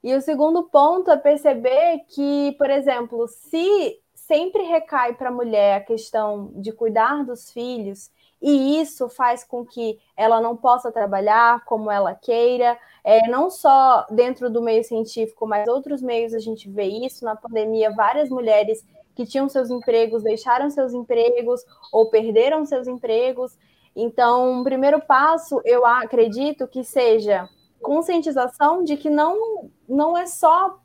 E 0.02 0.14
o 0.14 0.21
segundo 0.21 0.64
ponto 0.64 1.11
é 1.11 1.16
perceber 1.16 2.00
que, 2.09 2.54
por 2.59 2.68
exemplo, 2.71 3.28
se 3.28 4.00
sempre 4.14 4.62
recai 4.62 5.14
para 5.14 5.28
a 5.28 5.32
mulher 5.32 5.76
a 5.76 5.85
questão 5.85 6.50
de 6.54 6.73
cuidar 6.73 7.25
dos 7.25 7.50
filhos, 7.50 8.11
e 8.40 8.80
isso 8.80 9.09
faz 9.09 9.44
com 9.44 9.64
que 9.64 10.00
ela 10.16 10.40
não 10.40 10.56
possa 10.56 10.90
trabalhar 10.90 11.64
como 11.64 11.88
ela 11.88 12.12
queira, 12.12 12.76
é, 13.04 13.28
não 13.28 13.49
só 13.49 14.04
dentro 14.11 14.50
do 14.50 14.61
meio 14.61 14.82
científico, 14.82 15.47
mas 15.47 15.68
outros 15.68 16.02
meios 16.02 16.35
a 16.35 16.40
gente 16.40 16.68
vê 16.68 16.87
isso. 16.87 17.25
Na 17.25 17.37
pandemia, 17.37 17.94
várias 17.94 18.28
mulheres 18.28 18.85
que 19.14 19.25
tinham 19.25 19.49
seus 19.49 19.71
empregos 19.71 20.25
deixaram 20.25 20.71
seus 20.71 20.92
empregos 20.92 21.64
ou 21.92 22.11
perderam 22.11 22.66
seus 22.66 22.88
empregos. 22.88 23.56
Então, 23.94 24.61
o 24.61 24.64
primeiro 24.64 25.00
passo, 25.00 25.61
eu 25.64 25.87
acredito 25.87 26.66
que 26.66 26.82
seja 26.82 27.49
conscientização 27.82 28.82
de 28.82 28.96
que 28.96 29.10
não, 29.10 29.70
não 29.88 30.16
é 30.16 30.26
só 30.26 30.78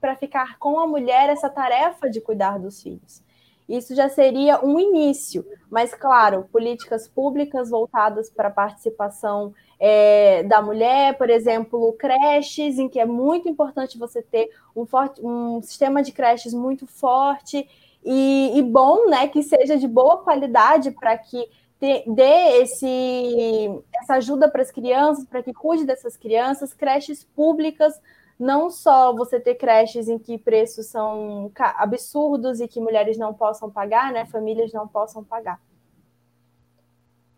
para 0.00 0.16
ficar 0.16 0.58
com 0.58 0.78
a 0.80 0.86
mulher 0.86 1.28
essa 1.28 1.50
tarefa 1.50 2.08
de 2.08 2.20
cuidar 2.20 2.58
dos 2.58 2.82
filhos. 2.82 3.22
Isso 3.68 3.96
já 3.96 4.08
seria 4.08 4.64
um 4.64 4.78
início, 4.78 5.44
mas, 5.68 5.92
claro, 5.92 6.48
políticas 6.52 7.08
públicas 7.08 7.68
voltadas 7.68 8.30
para 8.30 8.46
a 8.46 8.52
participação 8.52 9.52
é, 9.78 10.44
da 10.44 10.62
mulher, 10.62 11.18
por 11.18 11.28
exemplo, 11.28 11.92
creches, 11.94 12.78
em 12.78 12.88
que 12.88 13.00
é 13.00 13.04
muito 13.04 13.48
importante 13.48 13.98
você 13.98 14.22
ter 14.22 14.50
um, 14.74 14.86
forte, 14.86 15.20
um 15.20 15.60
sistema 15.62 16.00
de 16.00 16.12
creches 16.12 16.54
muito 16.54 16.86
forte 16.86 17.68
e, 18.04 18.52
e 18.54 18.62
bom, 18.62 19.10
né, 19.10 19.26
que 19.26 19.42
seja 19.42 19.76
de 19.76 19.88
boa 19.88 20.18
qualidade 20.18 20.92
para 20.92 21.18
que 21.18 21.48
dê 21.80 22.62
esse, 22.62 23.82
essa 24.00 24.14
ajuda 24.14 24.48
para 24.50 24.62
as 24.62 24.70
crianças, 24.70 25.24
para 25.26 25.42
que 25.42 25.52
cuide 25.52 25.84
dessas 25.84 26.16
crianças, 26.16 26.72
creches 26.72 27.22
públicas, 27.22 28.00
não 28.38 28.70
só 28.70 29.14
você 29.14 29.38
ter 29.38 29.54
creches 29.54 30.08
em 30.08 30.18
que 30.18 30.38
preços 30.38 30.86
são 30.86 31.50
absurdos 31.76 32.60
e 32.60 32.68
que 32.68 32.80
mulheres 32.80 33.18
não 33.18 33.32
possam 33.32 33.70
pagar, 33.70 34.12
né, 34.12 34.26
famílias 34.26 34.72
não 34.72 34.88
possam 34.88 35.22
pagar. 35.22 35.60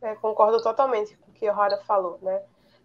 É, 0.01 0.15
concordo 0.15 0.63
totalmente 0.63 1.17
com 1.17 1.31
o 1.31 1.35
que 1.35 1.49
a 1.49 1.53
Rara 1.53 1.79
falou, 1.79 2.19
né? 2.23 2.41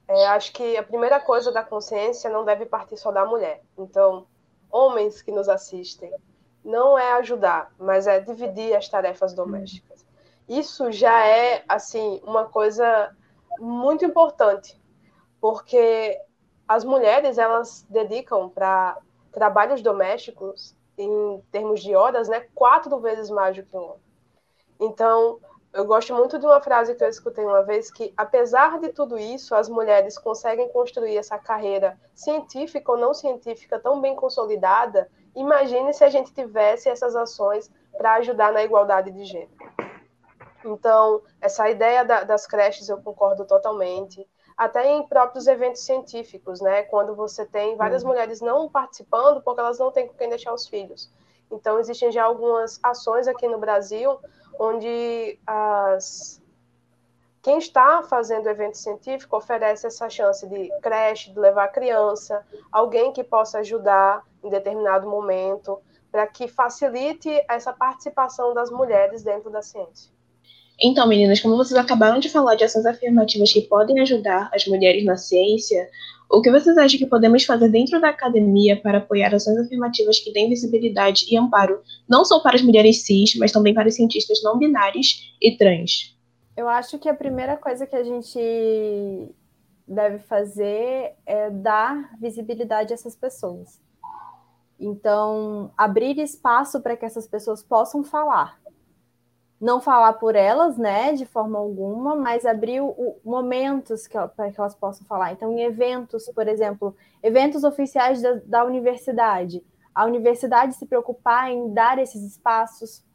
É, 0.08 0.26
acho 0.28 0.52
que 0.52 0.76
a 0.76 0.84
primeira 0.84 1.20
coisa 1.20 1.52
da 1.52 1.64
consciência 1.64 2.30
não 2.30 2.44
deve 2.44 2.66
partir 2.66 2.98
só 2.98 3.12
da 3.12 3.26
mulher. 3.26 3.62
Então, 3.78 4.26
homens 4.70 5.22
que 5.22 5.32
nos 5.32 5.48
assistem, 5.48 6.12
não 6.66 6.98
é 6.98 7.14
ajudar, 7.14 7.72
mas 7.78 8.08
é 8.08 8.20
dividir 8.20 8.76
as 8.76 8.90
tarefas 8.90 9.34
domésticas 9.34 9.93
isso 10.48 10.92
já 10.92 11.26
é 11.26 11.64
assim 11.68 12.22
uma 12.24 12.46
coisa 12.46 13.16
muito 13.60 14.04
importante, 14.06 14.80
porque 15.40 16.20
as 16.68 16.84
mulheres 16.84 17.38
elas 17.38 17.86
dedicam 17.90 18.50
para 18.50 18.98
trabalhos 19.32 19.82
domésticos 19.82 20.76
em 20.98 21.42
termos 21.52 21.82
de 21.82 21.96
horas, 21.96 22.28
né, 22.28 22.48
quatro 22.54 23.00
vezes 23.00 23.30
mais 23.30 23.56
do 23.56 23.64
que 23.64 23.76
um 23.76 23.84
homem. 23.84 24.04
Então, 24.80 25.40
eu 25.74 25.86
gosto 25.86 26.14
muito 26.14 26.38
de 26.38 26.46
uma 26.46 26.62
frase 26.62 26.94
que 26.94 27.04
eu 27.04 27.10
escutei 27.10 27.44
uma 27.44 27.64
vez 27.64 27.92
que, 27.92 28.14
apesar 28.16 28.80
de 28.80 28.90
tudo 28.90 29.18
isso, 29.18 29.56
as 29.56 29.68
mulheres 29.68 30.18
conseguem 30.18 30.70
construir 30.70 31.18
essa 31.18 31.38
carreira 31.38 32.00
científica 32.14 32.92
ou 32.92 32.98
não 32.98 33.14
científica 33.14 33.80
tão 33.80 34.00
bem 34.00 34.16
consolidada. 34.16 35.10
Imagine 35.36 35.92
se 35.94 36.04
a 36.04 36.10
gente 36.10 36.32
tivesse 36.32 36.90
essas 36.90 37.16
ações 37.16 37.72
para 37.98 38.14
ajudar 38.16 38.54
na 38.54 38.64
igualdade 38.64 39.10
de 39.10 39.26
gênero. 39.26 39.50
Então, 40.66 41.22
essa 41.42 41.70
ideia 41.70 42.04
da, 42.04 42.24
das 42.24 42.46
creches 42.46 42.90
eu 42.90 43.02
concordo 43.02 43.46
totalmente. 43.46 44.28
Até 44.56 44.88
em 44.88 45.08
próprios 45.08 45.48
eventos 45.48 45.84
científicos, 45.84 46.62
né? 46.62 46.84
Quando 46.84 47.16
você 47.16 47.46
tem 47.46 47.76
várias 47.76 48.04
uhum. 48.04 48.10
mulheres 48.10 48.40
não 48.40 48.70
participando 48.70 49.42
porque 49.42 49.60
elas 49.60 49.80
não 49.80 49.92
têm 49.92 50.08
com 50.08 50.14
quem 50.14 50.30
deixar 50.30 50.54
os 50.54 50.68
filhos. 50.68 51.12
Então, 51.52 51.80
existem 51.80 52.12
já 52.12 52.24
algumas 52.24 52.80
ações 52.84 53.28
aqui 53.28 53.48
no 53.48 53.58
Brasil 53.58 54.20
onde 54.60 55.40
as 55.46 56.42
quem 57.44 57.58
está 57.58 58.02
fazendo 58.04 58.48
evento 58.48 58.78
científico 58.78 59.36
oferece 59.36 59.86
essa 59.86 60.10
chance 60.10 60.48
de 60.48 60.72
creche, 60.82 61.34
de 61.34 61.38
levar 61.38 61.66
a 61.66 61.68
criança, 61.68 62.42
alguém 62.72 63.12
que 63.12 63.22
possa 63.22 63.60
ajudar 63.60 64.24
em 64.42 64.50
determinado 64.50 65.10
momento, 65.10 65.82
para 66.10 66.26
que 66.26 66.48
facilite 66.48 67.30
essa 67.50 67.74
participação 67.74 68.54
das 68.54 68.72
mulheres 68.72 69.24
dentro 69.24 69.50
da 69.50 69.62
ciência. 69.62 70.10
Então, 70.82 71.08
meninas, 71.08 71.40
como 71.40 71.56
vocês 71.56 71.80
acabaram 71.80 72.20
de 72.20 72.30
falar 72.30 72.56
de 72.56 72.64
ações 72.64 72.86
afirmativas 72.86 73.54
que 73.54 73.62
podem 73.62 74.00
ajudar 74.00 74.50
as 74.54 74.66
mulheres 74.66 75.06
na 75.06 75.16
ciência, 75.16 75.88
o 76.30 76.42
que 76.42 76.52
vocês 76.52 76.76
acham 76.78 76.98
que 76.98 77.06
podemos 77.06 77.46
fazer 77.46 77.70
dentro 77.70 78.02
da 78.02 78.10
academia 78.10 78.80
para 78.82 78.98
apoiar 78.98 79.34
ações 79.34 79.58
afirmativas 79.58 80.20
que 80.20 80.34
deem 80.34 80.50
visibilidade 80.50 81.26
e 81.30 81.38
amparo 81.38 81.80
não 82.10 82.26
só 82.26 82.40
para 82.40 82.56
as 82.56 82.62
mulheres 82.62 83.06
cis, 83.06 83.36
mas 83.36 83.52
também 83.52 83.74
para 83.74 83.88
os 83.88 83.96
cientistas 83.96 84.42
não 84.44 84.58
binários 84.58 85.36
e 85.40 85.56
trans? 85.56 86.18
Eu 86.58 86.68
acho 86.68 86.98
que 86.98 87.08
a 87.08 87.14
primeira 87.14 87.56
coisa 87.56 87.86
que 87.86 87.96
a 87.96 88.04
gente 88.04 88.40
deve 89.88 90.20
fazer 90.20 91.14
é 91.26 91.50
dar 91.52 92.18
visibilidade 92.20 92.94
a 92.94 92.96
essas 92.96 93.16
pessoas. 93.16 93.80
Então, 94.80 95.72
abrir 95.78 96.18
espaço 96.18 96.82
para 96.82 96.98
que 96.98 97.06
essas 97.06 97.28
pessoas 97.28 97.62
possam 97.62 98.04
falar 98.04 98.60
não 99.64 99.80
falar 99.80 100.12
por 100.14 100.36
elas, 100.36 100.78
né, 100.78 101.14
de 101.14 101.26
forma 101.26 101.58
alguma, 101.58 102.18
mas 102.18 102.46
abrir 102.46 102.82
o, 102.82 103.16
momentos 103.24 104.10
para 104.36 104.52
que 104.52 104.60
elas 104.60 104.76
possam 104.76 105.08
falar. 105.08 105.32
Então, 105.32 105.54
em 105.54 105.62
eventos, 105.62 106.26
por 106.36 106.50
exemplo, 106.50 106.94
eventos 107.24 107.64
oficiais 107.64 108.22
da, 108.22 108.34
da 108.46 108.66
universidade, 108.66 109.64
a 109.96 110.06
universidade 110.06 110.76
se 110.76 110.86
preocupar 110.86 111.50
em 111.50 111.74
dar 111.74 111.98
esses 111.98 112.22
espaços 112.24 113.06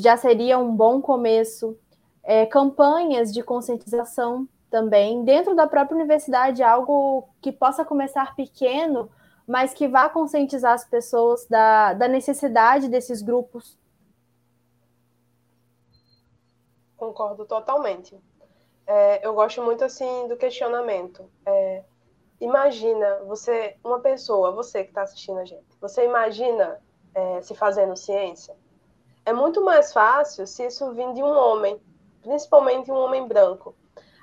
já 0.00 0.16
seria 0.16 0.58
um 0.58 0.76
bom 0.76 1.02
começo. 1.02 1.76
É, 2.22 2.46
campanhas 2.46 3.32
de 3.32 3.42
conscientização 3.42 4.48
também, 4.70 5.24
dentro 5.24 5.56
da 5.56 5.66
própria 5.66 5.96
universidade, 5.96 6.62
algo 6.62 7.28
que 7.40 7.50
possa 7.50 7.84
começar 7.84 8.36
pequeno, 8.36 9.10
mas 9.44 9.74
que 9.74 9.88
vá 9.88 10.08
conscientizar 10.08 10.72
as 10.72 10.84
pessoas 10.84 11.48
da, 11.48 11.94
da 11.94 12.06
necessidade 12.06 12.88
desses 12.88 13.20
grupos 13.20 13.76
concordo 17.02 17.44
totalmente. 17.44 18.16
É, 18.86 19.26
eu 19.26 19.34
gosto 19.34 19.60
muito 19.60 19.84
assim 19.84 20.28
do 20.28 20.36
questionamento. 20.36 21.28
É, 21.44 21.82
imagina 22.40 23.24
você, 23.26 23.76
uma 23.82 23.98
pessoa, 23.98 24.52
você 24.52 24.84
que 24.84 24.90
está 24.90 25.02
assistindo 25.02 25.38
a 25.40 25.44
gente, 25.44 25.66
você 25.80 26.04
imagina 26.04 26.80
é, 27.12 27.42
se 27.42 27.56
fazendo 27.56 27.96
ciência? 27.96 28.54
É 29.24 29.32
muito 29.32 29.64
mais 29.64 29.92
fácil 29.92 30.46
se 30.46 30.64
isso 30.64 30.92
vir 30.92 31.12
de 31.12 31.22
um 31.22 31.36
homem, 31.36 31.80
principalmente 32.22 32.90
um 32.90 32.96
homem 32.96 33.26
branco. 33.26 33.74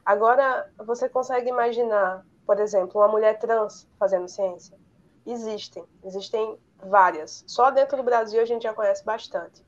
Agora, 0.06 0.72
você 0.78 1.10
consegue 1.10 1.50
imaginar, 1.50 2.26
por 2.46 2.60
exemplo, 2.60 3.02
uma 3.02 3.10
mulher 3.10 3.40
trans 3.40 3.88
fazendo 4.00 4.30
ciência? 4.30 4.78
Existem, 5.26 5.84
existem 6.04 6.58
várias. 6.78 7.44
Só 7.46 7.70
dentro 7.72 7.98
do 7.98 8.04
Brasil 8.04 8.42
a 8.42 8.46
gente 8.46 8.64
já 8.64 8.74
conhece 8.74 9.04
bastante. 9.04 9.64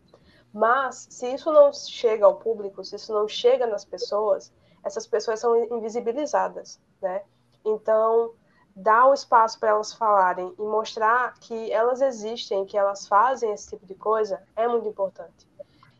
Mas, 0.54 1.08
se 1.10 1.34
isso 1.34 1.52
não 1.52 1.72
chega 1.72 2.26
ao 2.26 2.36
público, 2.36 2.84
se 2.84 2.96
isso 2.96 3.14
não 3.14 3.28
chega 3.28 3.66
nas 3.66 3.86
pessoas, 3.86 4.52
essas 4.84 5.08
pessoas 5.08 5.40
são 5.40 5.56
invisibilizadas, 5.76 6.80
né? 7.02 7.22
Então, 7.64 8.34
dar 8.76 9.08
o 9.08 9.14
espaço 9.14 9.60
para 9.60 9.70
elas 9.70 9.94
falarem 9.94 10.54
e 10.58 10.62
mostrar 10.62 11.34
que 11.40 11.72
elas 11.72 12.02
existem, 12.02 12.66
que 12.66 12.78
elas 12.78 13.08
fazem 13.08 13.52
esse 13.52 13.70
tipo 13.70 13.86
de 13.86 13.96
coisa, 13.96 14.42
é 14.56 14.68
muito 14.68 14.88
importante. 14.88 15.48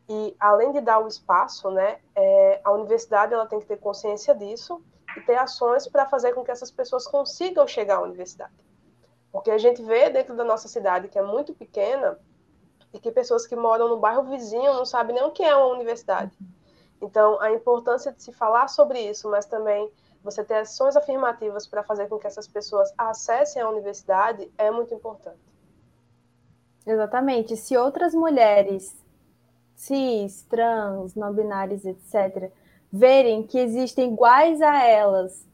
E 0.10 0.36
além 0.40 0.72
de 0.72 0.82
dar 0.82 1.00
o 1.00 1.08
espaço, 1.08 1.70
né, 1.72 2.00
é, 2.16 2.60
a 2.64 2.72
universidade 2.72 3.34
ela 3.34 3.46
tem 3.46 3.60
que 3.60 3.66
ter 3.66 3.78
consciência 3.78 4.36
disso 4.36 4.84
e 5.16 5.22
ter 5.22 5.36
ações 5.36 5.88
para 5.88 6.06
fazer 6.06 6.34
com 6.34 6.44
que 6.44 6.52
essas 6.52 6.72
pessoas 6.72 7.08
consigam 7.08 7.66
chegar 7.68 7.98
à 7.98 8.02
universidade. 8.02 8.54
Porque 9.32 9.52
a 9.52 9.58
gente 9.58 9.82
vê 9.82 10.10
dentro 10.10 10.36
da 10.36 10.44
nossa 10.44 10.68
cidade, 10.68 11.08
que 11.08 11.18
é 11.18 11.22
muito 11.22 11.54
pequena, 11.54 12.20
e 12.94 13.00
que 13.00 13.12
pessoas 13.12 13.48
que 13.48 13.56
moram 13.56 13.88
no 13.88 14.00
bairro 14.00 14.24
vizinho 14.24 14.74
não 14.74 14.86
sabem 14.86 15.16
nem 15.16 15.24
o 15.24 15.32
que 15.32 15.44
é 15.44 15.56
uma 15.56 15.74
universidade. 15.74 16.38
Então, 17.02 17.42
a 17.42 17.52
importância 17.52 18.12
de 18.12 18.22
se 18.22 18.32
falar 18.32 18.68
sobre 18.68 19.00
isso, 19.00 19.30
mas 19.30 19.46
também 19.46 19.90
você 20.24 20.44
ter 20.44 20.56
ações 20.56 20.96
afirmativas 20.96 21.68
para 21.68 21.84
fazer 21.84 22.08
com 22.08 22.20
que 22.20 22.28
essas 22.28 22.48
pessoas 22.48 22.94
acessem 22.98 23.62
a 23.62 23.70
universidade 23.70 24.52
é 24.58 24.70
muito 24.70 24.94
importante. 24.94 25.40
Exatamente. 26.86 27.58
Se 27.58 27.76
outras 27.76 28.14
mulheres 28.14 29.02
cis, 29.76 30.44
trans, 30.44 31.16
não 31.16 31.34
binárias, 31.34 31.86
etc., 31.86 32.52
verem 32.92 33.44
que 33.44 33.58
existem 33.58 34.14
iguais 34.14 34.62
a 34.62 34.86
elas, 34.86 35.48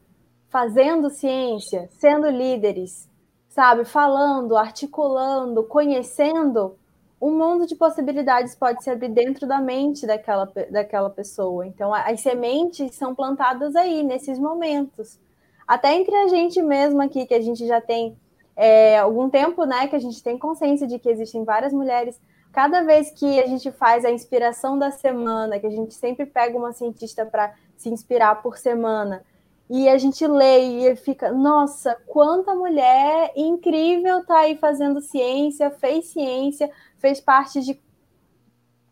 fazendo 0.48 1.08
ciência, 1.08 1.88
sendo 1.92 2.28
líderes, 2.28 3.08
sabe, 3.48 3.84
falando, 3.84 4.56
articulando, 4.56 5.62
conhecendo, 5.64 6.76
um 7.20 7.32
mundo 7.36 7.66
de 7.66 7.74
possibilidades 7.74 8.54
pode 8.54 8.82
se 8.82 8.90
abrir 8.90 9.08
dentro 9.08 9.46
da 9.46 9.60
mente 9.60 10.06
daquela, 10.06 10.50
daquela 10.70 11.10
pessoa. 11.10 11.66
Então, 11.66 11.92
as 11.92 12.20
sementes 12.20 12.94
são 12.94 13.14
plantadas 13.14 13.74
aí, 13.74 14.02
nesses 14.02 14.38
momentos. 14.38 15.18
Até 15.66 15.94
entre 15.94 16.14
a 16.14 16.28
gente 16.28 16.62
mesmo 16.62 17.02
aqui, 17.02 17.26
que 17.26 17.34
a 17.34 17.40
gente 17.40 17.66
já 17.66 17.80
tem 17.80 18.16
é, 18.56 18.98
algum 18.98 19.28
tempo, 19.28 19.64
né, 19.64 19.88
que 19.88 19.96
a 19.96 20.00
gente 20.00 20.22
tem 20.22 20.38
consciência 20.38 20.86
de 20.86 20.98
que 20.98 21.08
existem 21.08 21.44
várias 21.44 21.72
mulheres. 21.72 22.20
Cada 22.52 22.82
vez 22.82 23.10
que 23.10 23.40
a 23.40 23.46
gente 23.46 23.70
faz 23.72 24.04
a 24.04 24.10
inspiração 24.10 24.78
da 24.78 24.90
semana, 24.90 25.58
que 25.58 25.66
a 25.66 25.70
gente 25.70 25.94
sempre 25.94 26.24
pega 26.24 26.56
uma 26.56 26.72
cientista 26.72 27.26
para 27.26 27.52
se 27.76 27.88
inspirar 27.88 28.42
por 28.42 28.56
semana, 28.56 29.22
e 29.70 29.86
a 29.88 29.98
gente 29.98 30.26
lê 30.26 30.90
e 30.90 30.96
fica, 30.96 31.30
nossa, 31.30 31.94
quanta 32.06 32.54
mulher 32.54 33.32
incrível 33.36 34.24
tá 34.24 34.38
aí 34.38 34.56
fazendo 34.56 35.00
ciência, 35.00 35.70
fez 35.70 36.06
ciência, 36.06 36.70
fez 36.98 37.20
parte 37.20 37.60
de 37.60 37.80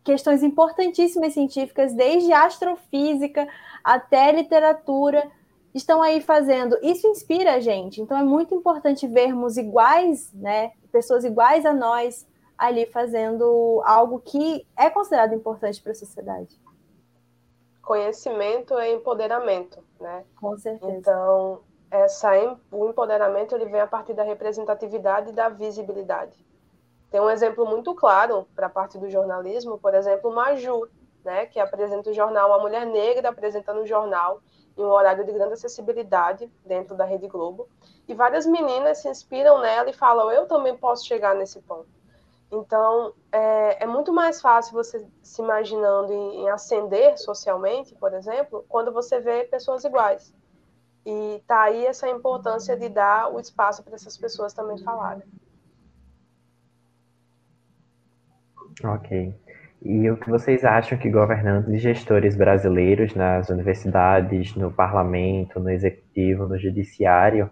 questões 0.04 0.42
importantíssimas 0.42 1.32
científicas, 1.32 1.92
desde 1.92 2.32
astrofísica 2.32 3.48
até 3.82 4.30
literatura, 4.32 5.30
estão 5.74 6.00
aí 6.00 6.20
fazendo. 6.20 6.78
Isso 6.82 7.06
inspira 7.08 7.54
a 7.54 7.60
gente. 7.60 8.00
Então 8.00 8.16
é 8.16 8.22
muito 8.22 8.54
importante 8.54 9.06
vermos 9.06 9.56
iguais, 9.56 10.32
né, 10.32 10.72
pessoas 10.90 11.24
iguais 11.24 11.66
a 11.66 11.72
nós 11.72 12.26
ali 12.56 12.86
fazendo 12.86 13.82
algo 13.84 14.18
que 14.20 14.66
é 14.76 14.88
considerado 14.88 15.34
importante 15.34 15.82
para 15.82 15.92
a 15.92 15.94
sociedade 15.94 16.58
conhecimento 17.86 18.76
é 18.76 18.92
empoderamento, 18.92 19.82
né? 20.00 20.24
Com 20.40 20.58
certeza. 20.58 20.92
Então, 20.92 21.60
essa, 21.88 22.30
o 22.72 22.88
empoderamento 22.88 23.54
ele 23.54 23.66
vem 23.66 23.80
a 23.80 23.86
partir 23.86 24.12
da 24.12 24.24
representatividade 24.24 25.30
e 25.30 25.32
da 25.32 25.48
visibilidade. 25.48 26.44
Tem 27.10 27.20
um 27.20 27.30
exemplo 27.30 27.64
muito 27.66 27.94
claro 27.94 28.46
para 28.54 28.66
a 28.66 28.70
parte 28.70 28.98
do 28.98 29.08
jornalismo, 29.08 29.78
por 29.78 29.94
exemplo, 29.94 30.34
Maju, 30.34 30.88
né, 31.24 31.46
que 31.46 31.58
apresenta 31.58 32.10
o 32.10 32.14
jornal, 32.14 32.50
uma 32.50 32.58
mulher 32.58 32.86
negra 32.86 33.28
apresentando 33.28 33.80
o 33.80 33.86
jornal 33.86 34.40
em 34.76 34.82
um 34.82 34.90
horário 34.90 35.24
de 35.24 35.32
grande 35.32 35.54
acessibilidade 35.54 36.50
dentro 36.64 36.94
da 36.94 37.04
Rede 37.04 37.26
Globo. 37.26 37.68
E 38.06 38.14
várias 38.14 38.46
meninas 38.46 38.98
se 38.98 39.08
inspiram 39.08 39.60
nela 39.60 39.88
e 39.90 39.94
falam: 39.94 40.30
eu 40.30 40.46
também 40.46 40.76
posso 40.76 41.06
chegar 41.06 41.34
nesse 41.34 41.60
ponto. 41.60 41.88
Então, 42.50 43.12
é, 43.32 43.82
é, 43.82 43.86
muito 43.86 44.12
mais 44.12 44.40
fácil 44.40 44.72
você 44.72 45.04
se 45.22 45.42
imaginando 45.42 46.12
em, 46.12 46.42
em, 46.42 46.48
ascender 46.48 47.18
socialmente, 47.18 47.94
por 47.96 48.14
exemplo, 48.14 48.64
quando 48.68 48.92
você 48.92 49.18
vê 49.18 49.44
pessoas 49.44 49.84
iguais. 49.84 50.32
E 51.04 51.42
tá 51.46 51.62
aí 51.62 51.86
essa 51.86 52.08
importância 52.08 52.76
de 52.76 52.88
dar 52.88 53.32
o 53.32 53.40
espaço 53.40 53.82
para 53.82 53.96
essas 53.96 54.16
pessoas 54.16 54.52
também 54.52 54.78
falarem. 54.78 55.24
Ok. 58.84 59.34
E 59.82 60.10
o 60.10 60.16
que 60.16 60.28
vocês 60.28 60.64
acham 60.64 60.98
que 60.98 61.10
governantes 61.10 61.72
e 61.72 61.78
gestores 61.78 62.36
brasileiros 62.36 63.14
nas 63.14 63.48
universidades, 63.50 64.54
no 64.54 64.72
parlamento, 64.72 65.60
no 65.60 65.70
executivo, 65.70 66.46
no 66.46 66.58
judiciário, 66.58 67.50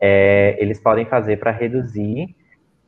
é, 0.00 0.56
eles 0.60 0.80
podem 0.80 1.06
fazer 1.06 1.38
para 1.38 1.50
reduzir 1.50 2.34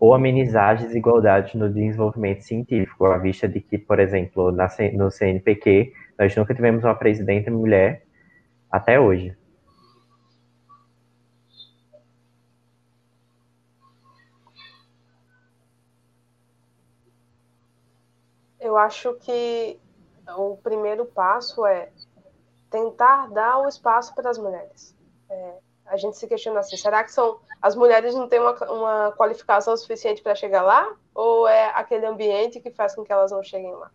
ou 0.00 0.12
amenizar 0.12 0.74
as 0.74 0.82
desigualdades 0.82 1.54
no 1.54 1.68
desenvolvimento 1.72 2.42
científico, 2.42 3.06
à 3.06 3.18
vista 3.18 3.48
de 3.48 3.60
que, 3.60 3.78
por 3.78 4.00
exemplo, 4.00 4.50
na, 4.50 4.66
no 4.94 5.10
CNPq, 5.10 5.92
nós 6.18 6.34
nunca 6.36 6.54
tivemos 6.54 6.84
uma 6.84 6.94
presidenta 6.94 7.50
mulher 7.50 8.02
até 8.70 8.98
hoje. 8.98 9.36
Eu 18.74 18.78
acho 18.78 19.14
que 19.20 19.78
o 20.36 20.56
primeiro 20.56 21.06
passo 21.06 21.64
é 21.64 21.92
tentar 22.68 23.30
dar 23.30 23.58
o 23.58 23.68
espaço 23.68 24.12
para 24.16 24.28
as 24.28 24.36
mulheres. 24.36 24.96
É, 25.30 25.58
a 25.86 25.96
gente 25.96 26.16
se 26.16 26.26
questiona 26.26 26.58
assim, 26.58 26.76
será 26.76 27.04
que 27.04 27.12
são 27.12 27.38
as 27.62 27.76
mulheres 27.76 28.16
não 28.16 28.28
têm 28.28 28.40
uma, 28.40 28.52
uma 28.68 29.12
qualificação 29.12 29.76
suficiente 29.76 30.22
para 30.22 30.34
chegar 30.34 30.62
lá? 30.62 30.92
Ou 31.14 31.46
é 31.46 31.66
aquele 31.66 32.04
ambiente 32.04 32.58
que 32.58 32.72
faz 32.72 32.96
com 32.96 33.04
que 33.04 33.12
elas 33.12 33.30
não 33.30 33.44
cheguem 33.44 33.72
lá? 33.76 33.92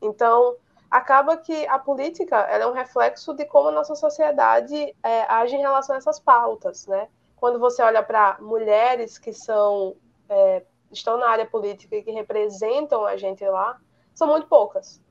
Então, 0.00 0.56
acaba 0.90 1.36
que 1.36 1.66
a 1.66 1.78
política 1.78 2.38
é 2.44 2.66
um 2.66 2.72
reflexo 2.72 3.34
de 3.34 3.44
como 3.44 3.68
a 3.68 3.72
nossa 3.72 3.94
sociedade 3.94 4.96
é, 5.02 5.24
age 5.28 5.54
em 5.54 5.60
relação 5.60 5.94
a 5.94 5.98
essas 5.98 6.18
pautas, 6.18 6.86
né? 6.86 7.08
Quando 7.36 7.58
você 7.58 7.82
olha 7.82 8.02
para 8.02 8.38
mulheres 8.40 9.18
que 9.18 9.34
são 9.34 9.94
é, 10.30 10.62
estão 10.90 11.18
na 11.18 11.28
área 11.28 11.44
política 11.44 11.94
e 11.96 12.02
que 12.02 12.10
representam 12.10 13.04
a 13.04 13.18
gente 13.18 13.44
lá, 13.44 13.78
são 14.14 14.28
muito 14.28 14.46
poucas. 14.46 15.02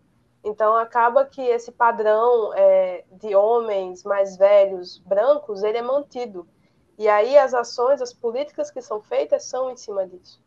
Então 0.44 0.76
acaba 0.76 1.26
que 1.26 1.42
esse 1.42 1.72
padrão 1.72 2.54
é, 2.54 3.06
de 3.12 3.36
homens 3.36 4.04
mais 4.04 4.36
velhos, 4.36 4.98
brancos, 5.00 5.64
ele 5.64 5.78
é 5.78 5.82
mantido. 5.82 6.48
E 6.98 7.08
aí 7.08 7.38
as 7.38 7.54
ações, 7.54 8.02
as 8.02 8.14
políticas 8.14 8.70
que 8.70 8.82
são 8.82 9.02
feitas 9.02 9.46
são 9.46 9.72
em 9.72 9.78
cima 9.78 10.06
disso. 10.06 10.42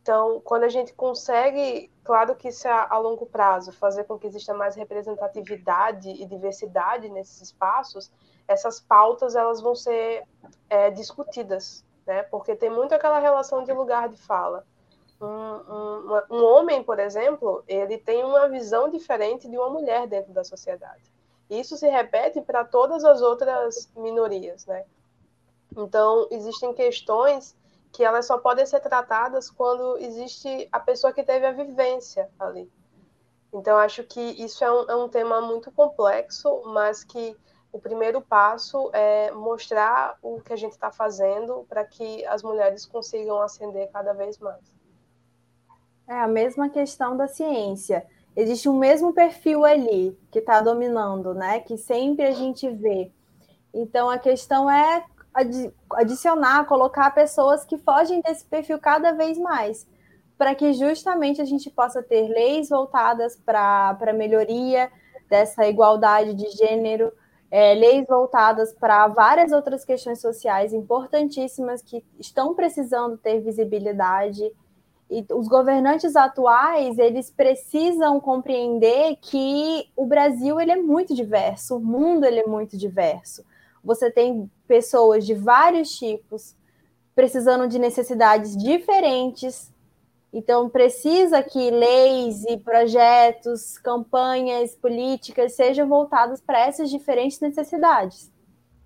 Então, 0.00 0.40
quando 0.40 0.64
a 0.64 0.68
gente 0.68 0.92
consegue, 0.94 1.90
claro 2.02 2.34
que 2.34 2.48
isso 2.48 2.66
é 2.66 2.72
a 2.72 2.98
longo 2.98 3.24
prazo, 3.26 3.72
fazer 3.72 4.02
com 4.04 4.18
que 4.18 4.26
exista 4.26 4.52
mais 4.52 4.74
representatividade 4.74 6.08
e 6.08 6.26
diversidade 6.26 7.08
nesses 7.08 7.40
espaços, 7.40 8.10
essas 8.48 8.80
pautas 8.80 9.36
elas 9.36 9.60
vão 9.60 9.76
ser 9.76 10.24
é, 10.68 10.90
discutidas, 10.90 11.84
né? 12.04 12.24
Porque 12.24 12.56
tem 12.56 12.68
muito 12.68 12.92
aquela 12.92 13.20
relação 13.20 13.62
de 13.62 13.72
lugar 13.72 14.08
de 14.08 14.16
fala 14.16 14.66
um, 15.24 16.34
um, 16.36 16.44
homem, 16.44 16.82
por 16.82 16.98
exemplo, 16.98 17.62
ele 17.68 17.96
tem 17.96 18.24
uma 18.24 18.48
visão 18.48 18.88
diferente 18.90 19.48
de 19.48 19.56
uma 19.56 19.70
mulher 19.70 20.06
dentro 20.06 20.32
da 20.32 20.42
sociedade. 20.42 21.12
Isso 21.48 21.76
se 21.76 21.88
repete 21.88 22.40
para 22.40 22.64
todas 22.64 23.04
as 23.04 23.20
outras 23.20 23.90
minorias, 23.96 24.66
né? 24.66 24.84
Então, 25.76 26.26
existem 26.30 26.74
questões 26.74 27.56
que 27.92 28.02
elas 28.02 28.26
só 28.26 28.38
podem 28.38 28.66
ser 28.66 28.80
tratadas 28.80 29.50
quando 29.50 29.98
existe 29.98 30.68
a 30.72 30.80
pessoa 30.80 31.12
que 31.12 31.22
teve 31.22 31.46
a 31.46 31.52
vivência 31.52 32.28
ali. 32.38 32.70
Então, 33.52 33.76
acho 33.76 34.02
que 34.04 34.20
isso 34.20 34.64
é 34.64 34.72
um, 34.72 34.90
é 34.90 34.96
um 34.96 35.08
tema 35.08 35.40
muito 35.40 35.70
complexo, 35.70 36.62
mas 36.66 37.04
que 37.04 37.36
o 37.70 37.78
primeiro 37.78 38.20
passo 38.20 38.90
é 38.92 39.30
mostrar 39.30 40.18
o 40.22 40.40
que 40.40 40.52
a 40.52 40.56
gente 40.56 40.72
está 40.72 40.90
fazendo 40.90 41.64
para 41.68 41.84
que 41.84 42.24
as 42.26 42.42
mulheres 42.42 42.86
consigam 42.86 43.40
ascender 43.40 43.90
cada 43.92 44.12
vez 44.12 44.38
mais. 44.38 44.81
É 46.12 46.20
a 46.20 46.28
mesma 46.28 46.68
questão 46.68 47.16
da 47.16 47.26
ciência. 47.26 48.04
Existe 48.36 48.68
um 48.68 48.78
mesmo 48.78 49.14
perfil 49.14 49.64
ali 49.64 50.14
que 50.30 50.40
está 50.40 50.60
dominando, 50.60 51.32
né? 51.32 51.60
Que 51.60 51.78
sempre 51.78 52.26
a 52.26 52.32
gente 52.32 52.68
vê. 52.68 53.10
Então 53.72 54.10
a 54.10 54.18
questão 54.18 54.70
é 54.70 55.04
adicionar, 55.94 56.66
colocar 56.66 57.10
pessoas 57.14 57.64
que 57.64 57.78
fogem 57.78 58.20
desse 58.20 58.44
perfil 58.44 58.78
cada 58.78 59.12
vez 59.12 59.38
mais, 59.38 59.86
para 60.36 60.54
que 60.54 60.74
justamente 60.74 61.40
a 61.40 61.46
gente 61.46 61.70
possa 61.70 62.02
ter 62.02 62.28
leis 62.28 62.68
voltadas 62.68 63.34
para 63.36 63.96
a 63.98 64.12
melhoria 64.12 64.90
dessa 65.30 65.66
igualdade 65.66 66.34
de 66.34 66.50
gênero, 66.50 67.10
é, 67.50 67.72
leis 67.72 68.06
voltadas 68.06 68.74
para 68.74 69.08
várias 69.08 69.50
outras 69.50 69.82
questões 69.82 70.20
sociais 70.20 70.74
importantíssimas 70.74 71.80
que 71.80 72.04
estão 72.18 72.54
precisando 72.54 73.16
ter 73.16 73.40
visibilidade. 73.40 74.52
E 75.12 75.26
os 75.34 75.46
governantes 75.46 76.16
atuais, 76.16 76.98
eles 76.98 77.30
precisam 77.30 78.18
compreender 78.18 79.18
que 79.20 79.86
o 79.94 80.06
Brasil 80.06 80.58
ele 80.58 80.72
é 80.72 80.76
muito 80.76 81.14
diverso, 81.14 81.76
o 81.76 81.80
mundo 81.80 82.24
ele 82.24 82.40
é 82.40 82.46
muito 82.46 82.78
diverso. 82.78 83.44
Você 83.84 84.10
tem 84.10 84.50
pessoas 84.66 85.26
de 85.26 85.34
vários 85.34 85.94
tipos, 85.98 86.56
precisando 87.14 87.68
de 87.68 87.78
necessidades 87.78 88.56
diferentes, 88.56 89.70
então, 90.32 90.66
precisa 90.66 91.42
que 91.42 91.70
leis 91.70 92.42
e 92.44 92.56
projetos, 92.56 93.76
campanhas, 93.76 94.74
políticas 94.74 95.54
sejam 95.54 95.86
voltadas 95.86 96.40
para 96.40 96.58
essas 96.58 96.88
diferentes 96.88 97.38
necessidades. 97.38 98.32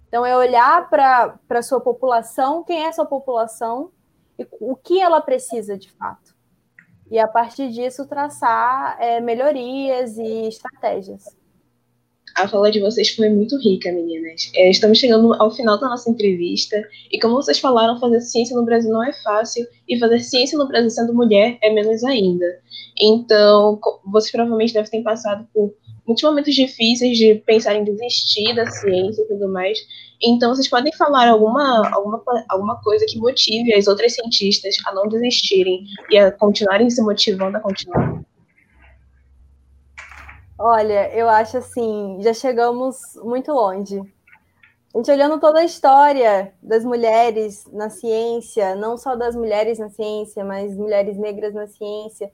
Então, 0.09 0.27
é 0.27 0.37
olhar 0.37 0.91
para 0.91 1.39
a 1.49 1.63
sua 1.63 1.81
população, 1.81 2.65
quem 2.65 2.85
é 2.85 2.89
a 2.89 2.93
sua 2.93 3.07
população 3.07 3.93
o 4.61 4.77
que 4.77 5.01
ela 5.01 5.21
precisa 5.21 5.77
de 5.77 5.91
fato. 5.93 6.35
E, 7.11 7.19
a 7.19 7.29
partir 7.29 7.71
disso, 7.71 8.07
traçar 8.07 9.01
é, 9.01 9.21
melhorias 9.21 10.19
e 10.19 10.49
estratégias. 10.49 11.25
A 12.37 12.47
fala 12.47 12.71
de 12.71 12.81
vocês 12.81 13.09
foi 13.09 13.31
muito 13.31 13.57
rica, 13.59 13.91
meninas. 13.91 14.51
É, 14.55 14.69
estamos 14.69 14.99
chegando 14.99 15.33
ao 15.41 15.51
final 15.51 15.81
da 15.81 15.89
nossa 15.89 16.11
entrevista. 16.11 16.77
E 17.11 17.19
como 17.19 17.35
vocês 17.35 17.59
falaram, 17.59 17.99
fazer 17.99 18.21
ciência 18.21 18.55
no 18.55 18.65
Brasil 18.65 18.93
não 18.93 19.03
é 19.03 19.13
fácil. 19.23 19.67
E 19.89 19.99
fazer 19.99 20.21
ciência 20.21 20.59
no 20.59 20.69
Brasil 20.69 20.91
sendo 20.91 21.15
mulher 21.15 21.57
é 21.63 21.73
menos 21.73 22.05
ainda. 22.05 22.45
Então, 23.01 23.81
vocês 24.05 24.31
provavelmente 24.31 24.75
devem 24.75 24.91
ter 24.91 25.03
passado 25.03 25.49
por 25.55 25.73
muitos 26.07 26.23
momentos 26.23 26.55
difíceis 26.55 27.17
de 27.17 27.37
pensar 27.47 27.75
em 27.75 27.85
desistir 27.85 28.55
da 28.55 28.67
ciência 28.67 29.23
e 29.23 29.29
tudo 29.29 29.49
mais. 29.49 29.79
Então, 30.23 30.55
vocês 30.55 30.69
podem 30.69 30.93
falar 30.93 31.29
alguma, 31.29 31.89
alguma, 31.89 32.23
alguma 32.51 32.83
coisa 32.83 33.07
que 33.09 33.19
motive 33.19 33.73
as 33.73 33.87
outras 33.87 34.15
cientistas 34.15 34.77
a 34.87 34.95
não 34.95 35.09
desistirem 35.09 35.87
e 36.11 36.19
a 36.19 36.31
continuarem 36.31 36.91
se 36.91 37.01
motivando 37.03 37.57
a 37.57 37.61
continuar? 37.61 38.23
Olha, 40.59 41.15
eu 41.15 41.29
acho 41.29 41.59
assim, 41.59 42.17
já 42.23 42.33
chegamos 42.33 42.97
muito 43.23 43.53
longe. 43.53 44.01
A 44.95 44.99
gente 44.99 45.11
olhando 45.11 45.39
toda 45.39 45.61
a 45.61 45.65
história 45.65 46.55
das 46.63 46.83
mulheres 46.83 47.67
na 47.71 47.91
ciência, 47.91 48.75
não 48.75 48.97
só 48.97 49.15
das 49.15 49.37
mulheres 49.37 49.79
na 49.79 49.91
ciência, 49.91 50.43
mas 50.43 50.75
mulheres 50.75 51.19
negras 51.19 51.53
na 51.53 51.67
ciência, 51.67 52.33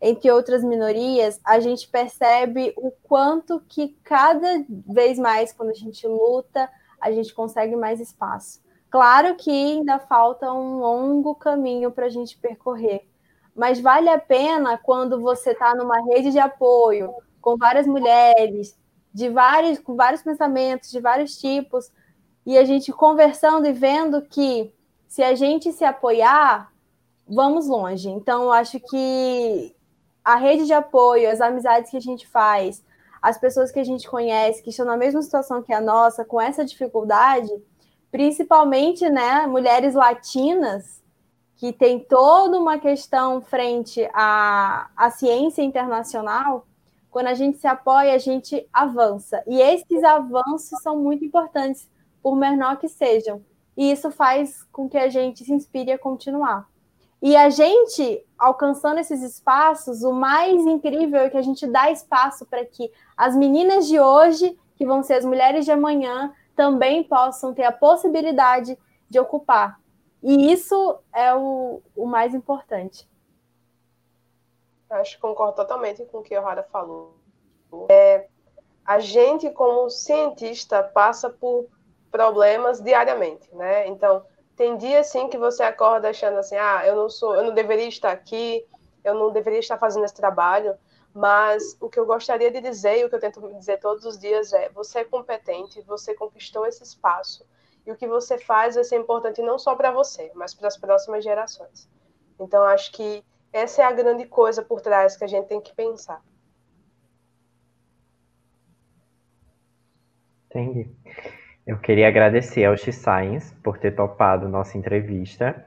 entre 0.00 0.30
outras 0.30 0.62
minorias, 0.62 1.40
a 1.44 1.58
gente 1.58 1.88
percebe 1.88 2.72
o 2.76 2.92
quanto 3.02 3.60
que 3.68 3.88
cada 4.04 4.64
vez 4.86 5.18
mais, 5.18 5.52
quando 5.52 5.70
a 5.70 5.74
gente 5.74 6.06
luta, 6.06 6.70
a 7.00 7.10
gente 7.10 7.34
consegue 7.34 7.74
mais 7.74 7.98
espaço. 7.98 8.60
Claro 8.88 9.34
que 9.34 9.50
ainda 9.50 9.98
falta 9.98 10.52
um 10.52 10.78
longo 10.78 11.34
caminho 11.34 11.90
para 11.90 12.06
a 12.06 12.10
gente 12.10 12.38
percorrer, 12.38 13.08
mas 13.52 13.80
vale 13.80 14.08
a 14.08 14.18
pena 14.18 14.78
quando 14.78 15.20
você 15.20 15.50
está 15.50 15.74
numa 15.74 16.00
rede 16.04 16.30
de 16.30 16.38
apoio, 16.38 17.12
com 17.48 17.56
várias 17.56 17.86
mulheres, 17.86 18.76
de 19.14 19.30
vários, 19.30 19.78
com 19.78 19.96
vários 19.96 20.20
pensamentos, 20.20 20.90
de 20.90 21.00
vários 21.00 21.38
tipos, 21.38 21.90
e 22.44 22.58
a 22.58 22.64
gente 22.64 22.92
conversando 22.92 23.66
e 23.66 23.72
vendo 23.72 24.20
que 24.20 24.70
se 25.06 25.22
a 25.22 25.34
gente 25.34 25.72
se 25.72 25.82
apoiar, 25.82 26.70
vamos 27.26 27.66
longe. 27.66 28.10
Então, 28.10 28.44
eu 28.44 28.52
acho 28.52 28.78
que 28.78 29.74
a 30.22 30.36
rede 30.36 30.66
de 30.66 30.74
apoio, 30.74 31.30
as 31.30 31.40
amizades 31.40 31.90
que 31.90 31.96
a 31.96 32.00
gente 32.00 32.26
faz, 32.26 32.84
as 33.22 33.38
pessoas 33.38 33.72
que 33.72 33.80
a 33.80 33.84
gente 33.84 34.06
conhece, 34.06 34.62
que 34.62 34.68
estão 34.68 34.84
na 34.84 34.96
mesma 34.96 35.22
situação 35.22 35.62
que 35.62 35.72
a 35.72 35.80
nossa, 35.80 36.26
com 36.26 36.38
essa 36.38 36.66
dificuldade, 36.66 37.50
principalmente, 38.10 39.08
né, 39.08 39.46
mulheres 39.46 39.94
latinas, 39.94 41.02
que 41.56 41.72
tem 41.72 41.98
toda 41.98 42.58
uma 42.58 42.78
questão 42.78 43.40
frente 43.40 44.06
à, 44.12 44.90
à 44.94 45.10
ciência 45.10 45.62
internacional, 45.62 46.67
quando 47.10 47.28
a 47.28 47.34
gente 47.34 47.58
se 47.58 47.66
apoia, 47.66 48.14
a 48.14 48.18
gente 48.18 48.68
avança. 48.72 49.42
E 49.46 49.60
esses 49.60 50.02
avanços 50.04 50.80
são 50.82 50.96
muito 50.98 51.24
importantes, 51.24 51.88
por 52.22 52.36
menor 52.36 52.78
que 52.78 52.88
sejam. 52.88 53.42
E 53.76 53.90
isso 53.90 54.10
faz 54.10 54.64
com 54.72 54.88
que 54.88 54.98
a 54.98 55.08
gente 55.08 55.44
se 55.44 55.52
inspire 55.52 55.92
a 55.92 55.98
continuar. 55.98 56.68
E 57.20 57.36
a 57.36 57.50
gente, 57.50 58.24
alcançando 58.38 58.98
esses 58.98 59.22
espaços, 59.22 60.02
o 60.02 60.12
mais 60.12 60.64
incrível 60.66 61.20
é 61.20 61.30
que 61.30 61.36
a 61.36 61.42
gente 61.42 61.66
dá 61.66 61.90
espaço 61.90 62.46
para 62.46 62.64
que 62.64 62.90
as 63.16 63.36
meninas 63.36 63.88
de 63.88 63.98
hoje, 63.98 64.56
que 64.76 64.86
vão 64.86 65.02
ser 65.02 65.14
as 65.14 65.24
mulheres 65.24 65.64
de 65.64 65.72
amanhã, 65.72 66.32
também 66.54 67.02
possam 67.02 67.52
ter 67.52 67.64
a 67.64 67.72
possibilidade 67.72 68.78
de 69.08 69.18
ocupar. 69.18 69.80
E 70.22 70.52
isso 70.52 70.98
é 71.14 71.34
o, 71.34 71.80
o 71.96 72.06
mais 72.06 72.34
importante. 72.34 73.08
Acho 74.90 75.16
que 75.16 75.20
concordo 75.20 75.56
totalmente 75.56 76.04
com 76.06 76.18
o 76.18 76.22
que 76.22 76.34
a 76.34 76.40
Rara 76.40 76.62
falou. 76.62 77.14
É, 77.88 78.26
a 78.84 78.98
gente, 78.98 79.50
como 79.50 79.90
cientista, 79.90 80.82
passa 80.82 81.28
por 81.28 81.66
problemas 82.10 82.80
diariamente, 82.80 83.54
né? 83.54 83.86
Então, 83.86 84.24
tem 84.56 84.76
dias 84.76 85.08
sim 85.08 85.28
que 85.28 85.36
você 85.36 85.62
acorda 85.62 86.08
achando 86.08 86.38
assim, 86.38 86.56
ah, 86.56 86.82
eu 86.86 86.96
não 86.96 87.08
sou, 87.10 87.36
eu 87.36 87.44
não 87.44 87.54
deveria 87.54 87.86
estar 87.86 88.10
aqui, 88.10 88.66
eu 89.04 89.14
não 89.14 89.30
deveria 89.30 89.60
estar 89.60 89.78
fazendo 89.78 90.04
esse 90.04 90.14
trabalho, 90.14 90.74
mas 91.14 91.76
o 91.80 91.88
que 91.88 91.98
eu 91.98 92.06
gostaria 92.06 92.50
de 92.50 92.60
dizer 92.60 92.98
e 92.98 93.04
o 93.04 93.08
que 93.08 93.14
eu 93.14 93.20
tento 93.20 93.40
dizer 93.54 93.78
todos 93.78 94.04
os 94.04 94.18
dias 94.18 94.52
é: 94.52 94.68
você 94.70 95.00
é 95.00 95.04
competente, 95.04 95.82
você 95.82 96.14
conquistou 96.14 96.66
esse 96.66 96.82
espaço 96.82 97.46
e 97.86 97.92
o 97.92 97.96
que 97.96 98.06
você 98.06 98.38
faz 98.38 98.74
vai 98.74 98.84
ser 98.84 98.96
importante 98.96 99.40
não 99.42 99.58
só 99.58 99.74
para 99.74 99.90
você, 99.90 100.30
mas 100.34 100.54
para 100.54 100.68
as 100.68 100.76
próximas 100.76 101.24
gerações. 101.24 101.88
Então, 102.38 102.62
acho 102.62 102.92
que 102.92 103.24
essa 103.52 103.82
é 103.82 103.84
a 103.84 103.92
grande 103.92 104.24
coisa 104.26 104.62
por 104.62 104.80
trás 104.80 105.16
que 105.16 105.24
a 105.24 105.26
gente 105.26 105.46
tem 105.46 105.60
que 105.60 105.74
pensar. 105.74 106.22
Entendi. 110.46 110.88
Eu 111.66 111.78
queria 111.78 112.06
agradecer 112.08 112.64
ao 112.64 112.74
X-Science 112.76 113.54
por 113.56 113.78
ter 113.78 113.94
topado 113.94 114.48
nossa 114.48 114.78
entrevista. 114.78 115.66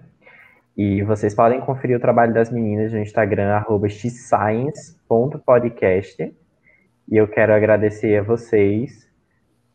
E 0.75 1.03
vocês 1.03 1.35
podem 1.35 1.61
conferir 1.61 1.95
o 1.97 1.99
trabalho 1.99 2.33
das 2.33 2.51
meninas 2.51 2.91
no 2.91 2.97
Instagram, 2.99 3.53
arroba 3.53 3.87
xscience.podcast. 3.87 6.23
E 6.23 7.17
eu 7.17 7.27
quero 7.27 7.53
agradecer 7.53 8.17
a 8.17 8.23
vocês 8.23 9.07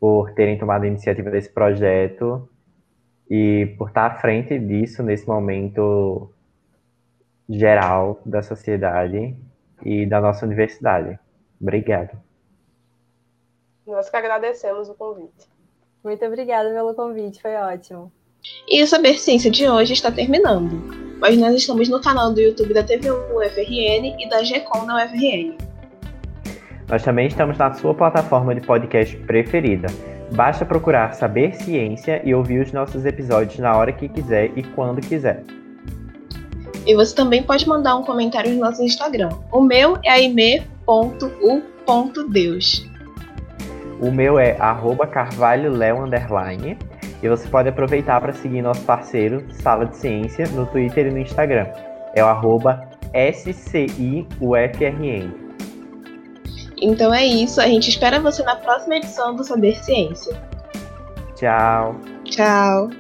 por 0.01 0.33
terem 0.33 0.59
tomado 0.59 0.83
a 0.85 0.89
iniciativa 0.89 1.31
desse 1.31 1.53
projeto 1.53 2.49
e 3.31 3.75
por 3.79 3.89
estar 3.89 4.07
à 4.07 4.15
frente 4.17 4.59
disso 4.59 5.03
nesse 5.03 5.29
momento 5.29 6.33
geral 7.49 8.21
da 8.25 8.43
sociedade 8.43 9.37
e 9.85 10.07
da 10.07 10.21
nossa 10.21 10.45
universidade. 10.45 11.19
Obrigado. 11.61 12.19
Nós 13.87 14.11
que 14.11 14.17
agradecemos 14.17 14.89
o 14.89 14.95
convite. 14.95 15.49
Muito 16.03 16.25
obrigada 16.25 16.71
pelo 16.71 16.95
convite, 16.95 17.41
foi 17.41 17.55
ótimo. 17.55 18.13
E 18.69 18.83
o 18.83 18.87
Saber 18.87 19.19
Ciência 19.19 19.51
de 19.51 19.69
hoje 19.69 19.93
está 19.93 20.11
terminando, 20.11 20.83
mas 21.19 21.37
nós 21.37 21.55
estamos 21.55 21.89
no 21.89 22.01
canal 22.01 22.33
do 22.33 22.41
YouTube 22.41 22.75
da 22.75 22.85
TV1 22.85 23.35
UFRN 23.35 24.17
e 24.19 24.29
da 24.29 24.43
GECOM 24.43 24.87
da 24.87 25.05
UFRN. 25.05 25.57
Nós 26.89 27.03
também 27.03 27.27
estamos 27.27 27.59
na 27.59 27.73
sua 27.75 27.95
plataforma 27.95 28.55
de 28.55 28.61
podcast 28.61 29.17
preferida. 29.19 29.89
Basta 30.33 30.65
procurar 30.65 31.13
Saber 31.15 31.55
Ciência 31.55 32.21
e 32.25 32.35
ouvir 32.35 32.61
os 32.61 32.73
nossos 32.73 33.05
episódios 33.05 33.59
na 33.59 33.77
hora 33.77 33.93
que 33.93 34.09
quiser 34.09 34.57
e 34.57 34.63
quando 34.63 35.01
quiser. 35.01 35.43
E 36.87 36.95
você 36.95 37.15
também 37.15 37.43
pode 37.43 37.69
mandar 37.69 37.97
um 37.97 38.03
comentário 38.03 38.53
no 38.53 38.61
nosso 38.61 38.83
Instagram. 38.83 39.31
O 39.51 39.61
meu 39.61 39.99
é 40.05 40.11
aime.u.deus. 40.11 40.67
O 44.01 44.11
meu 44.11 44.39
é 44.39 44.57
carvalholeo 45.11 46.05
underline. 46.05 46.79
E 47.23 47.29
você 47.29 47.49
pode 47.49 47.69
aproveitar 47.69 48.21
para 48.21 48.33
seguir 48.33 48.63
nosso 48.63 48.83
parceiro 48.83 49.45
Sala 49.55 49.87
de 49.87 49.97
Ciência 49.97 50.47
no 50.49 50.67
Twitter 50.67 51.07
e 51.07 51.11
no 51.11 51.19
Instagram. 51.19 51.67
É 52.15 52.23
o 52.23 52.27
arroba 52.27 52.89
SCIUFRN. 53.13 54.27
Então 56.79 57.13
é 57.13 57.25
isso, 57.25 57.61
a 57.61 57.67
gente 57.67 57.89
espera 57.89 58.21
você 58.21 58.43
na 58.43 58.57
próxima 58.57 58.97
edição 58.97 59.35
do 59.35 59.43
Saber 59.43 59.75
Ciência. 59.77 60.37
Tchau. 61.35 61.97
Tchau. 62.25 62.91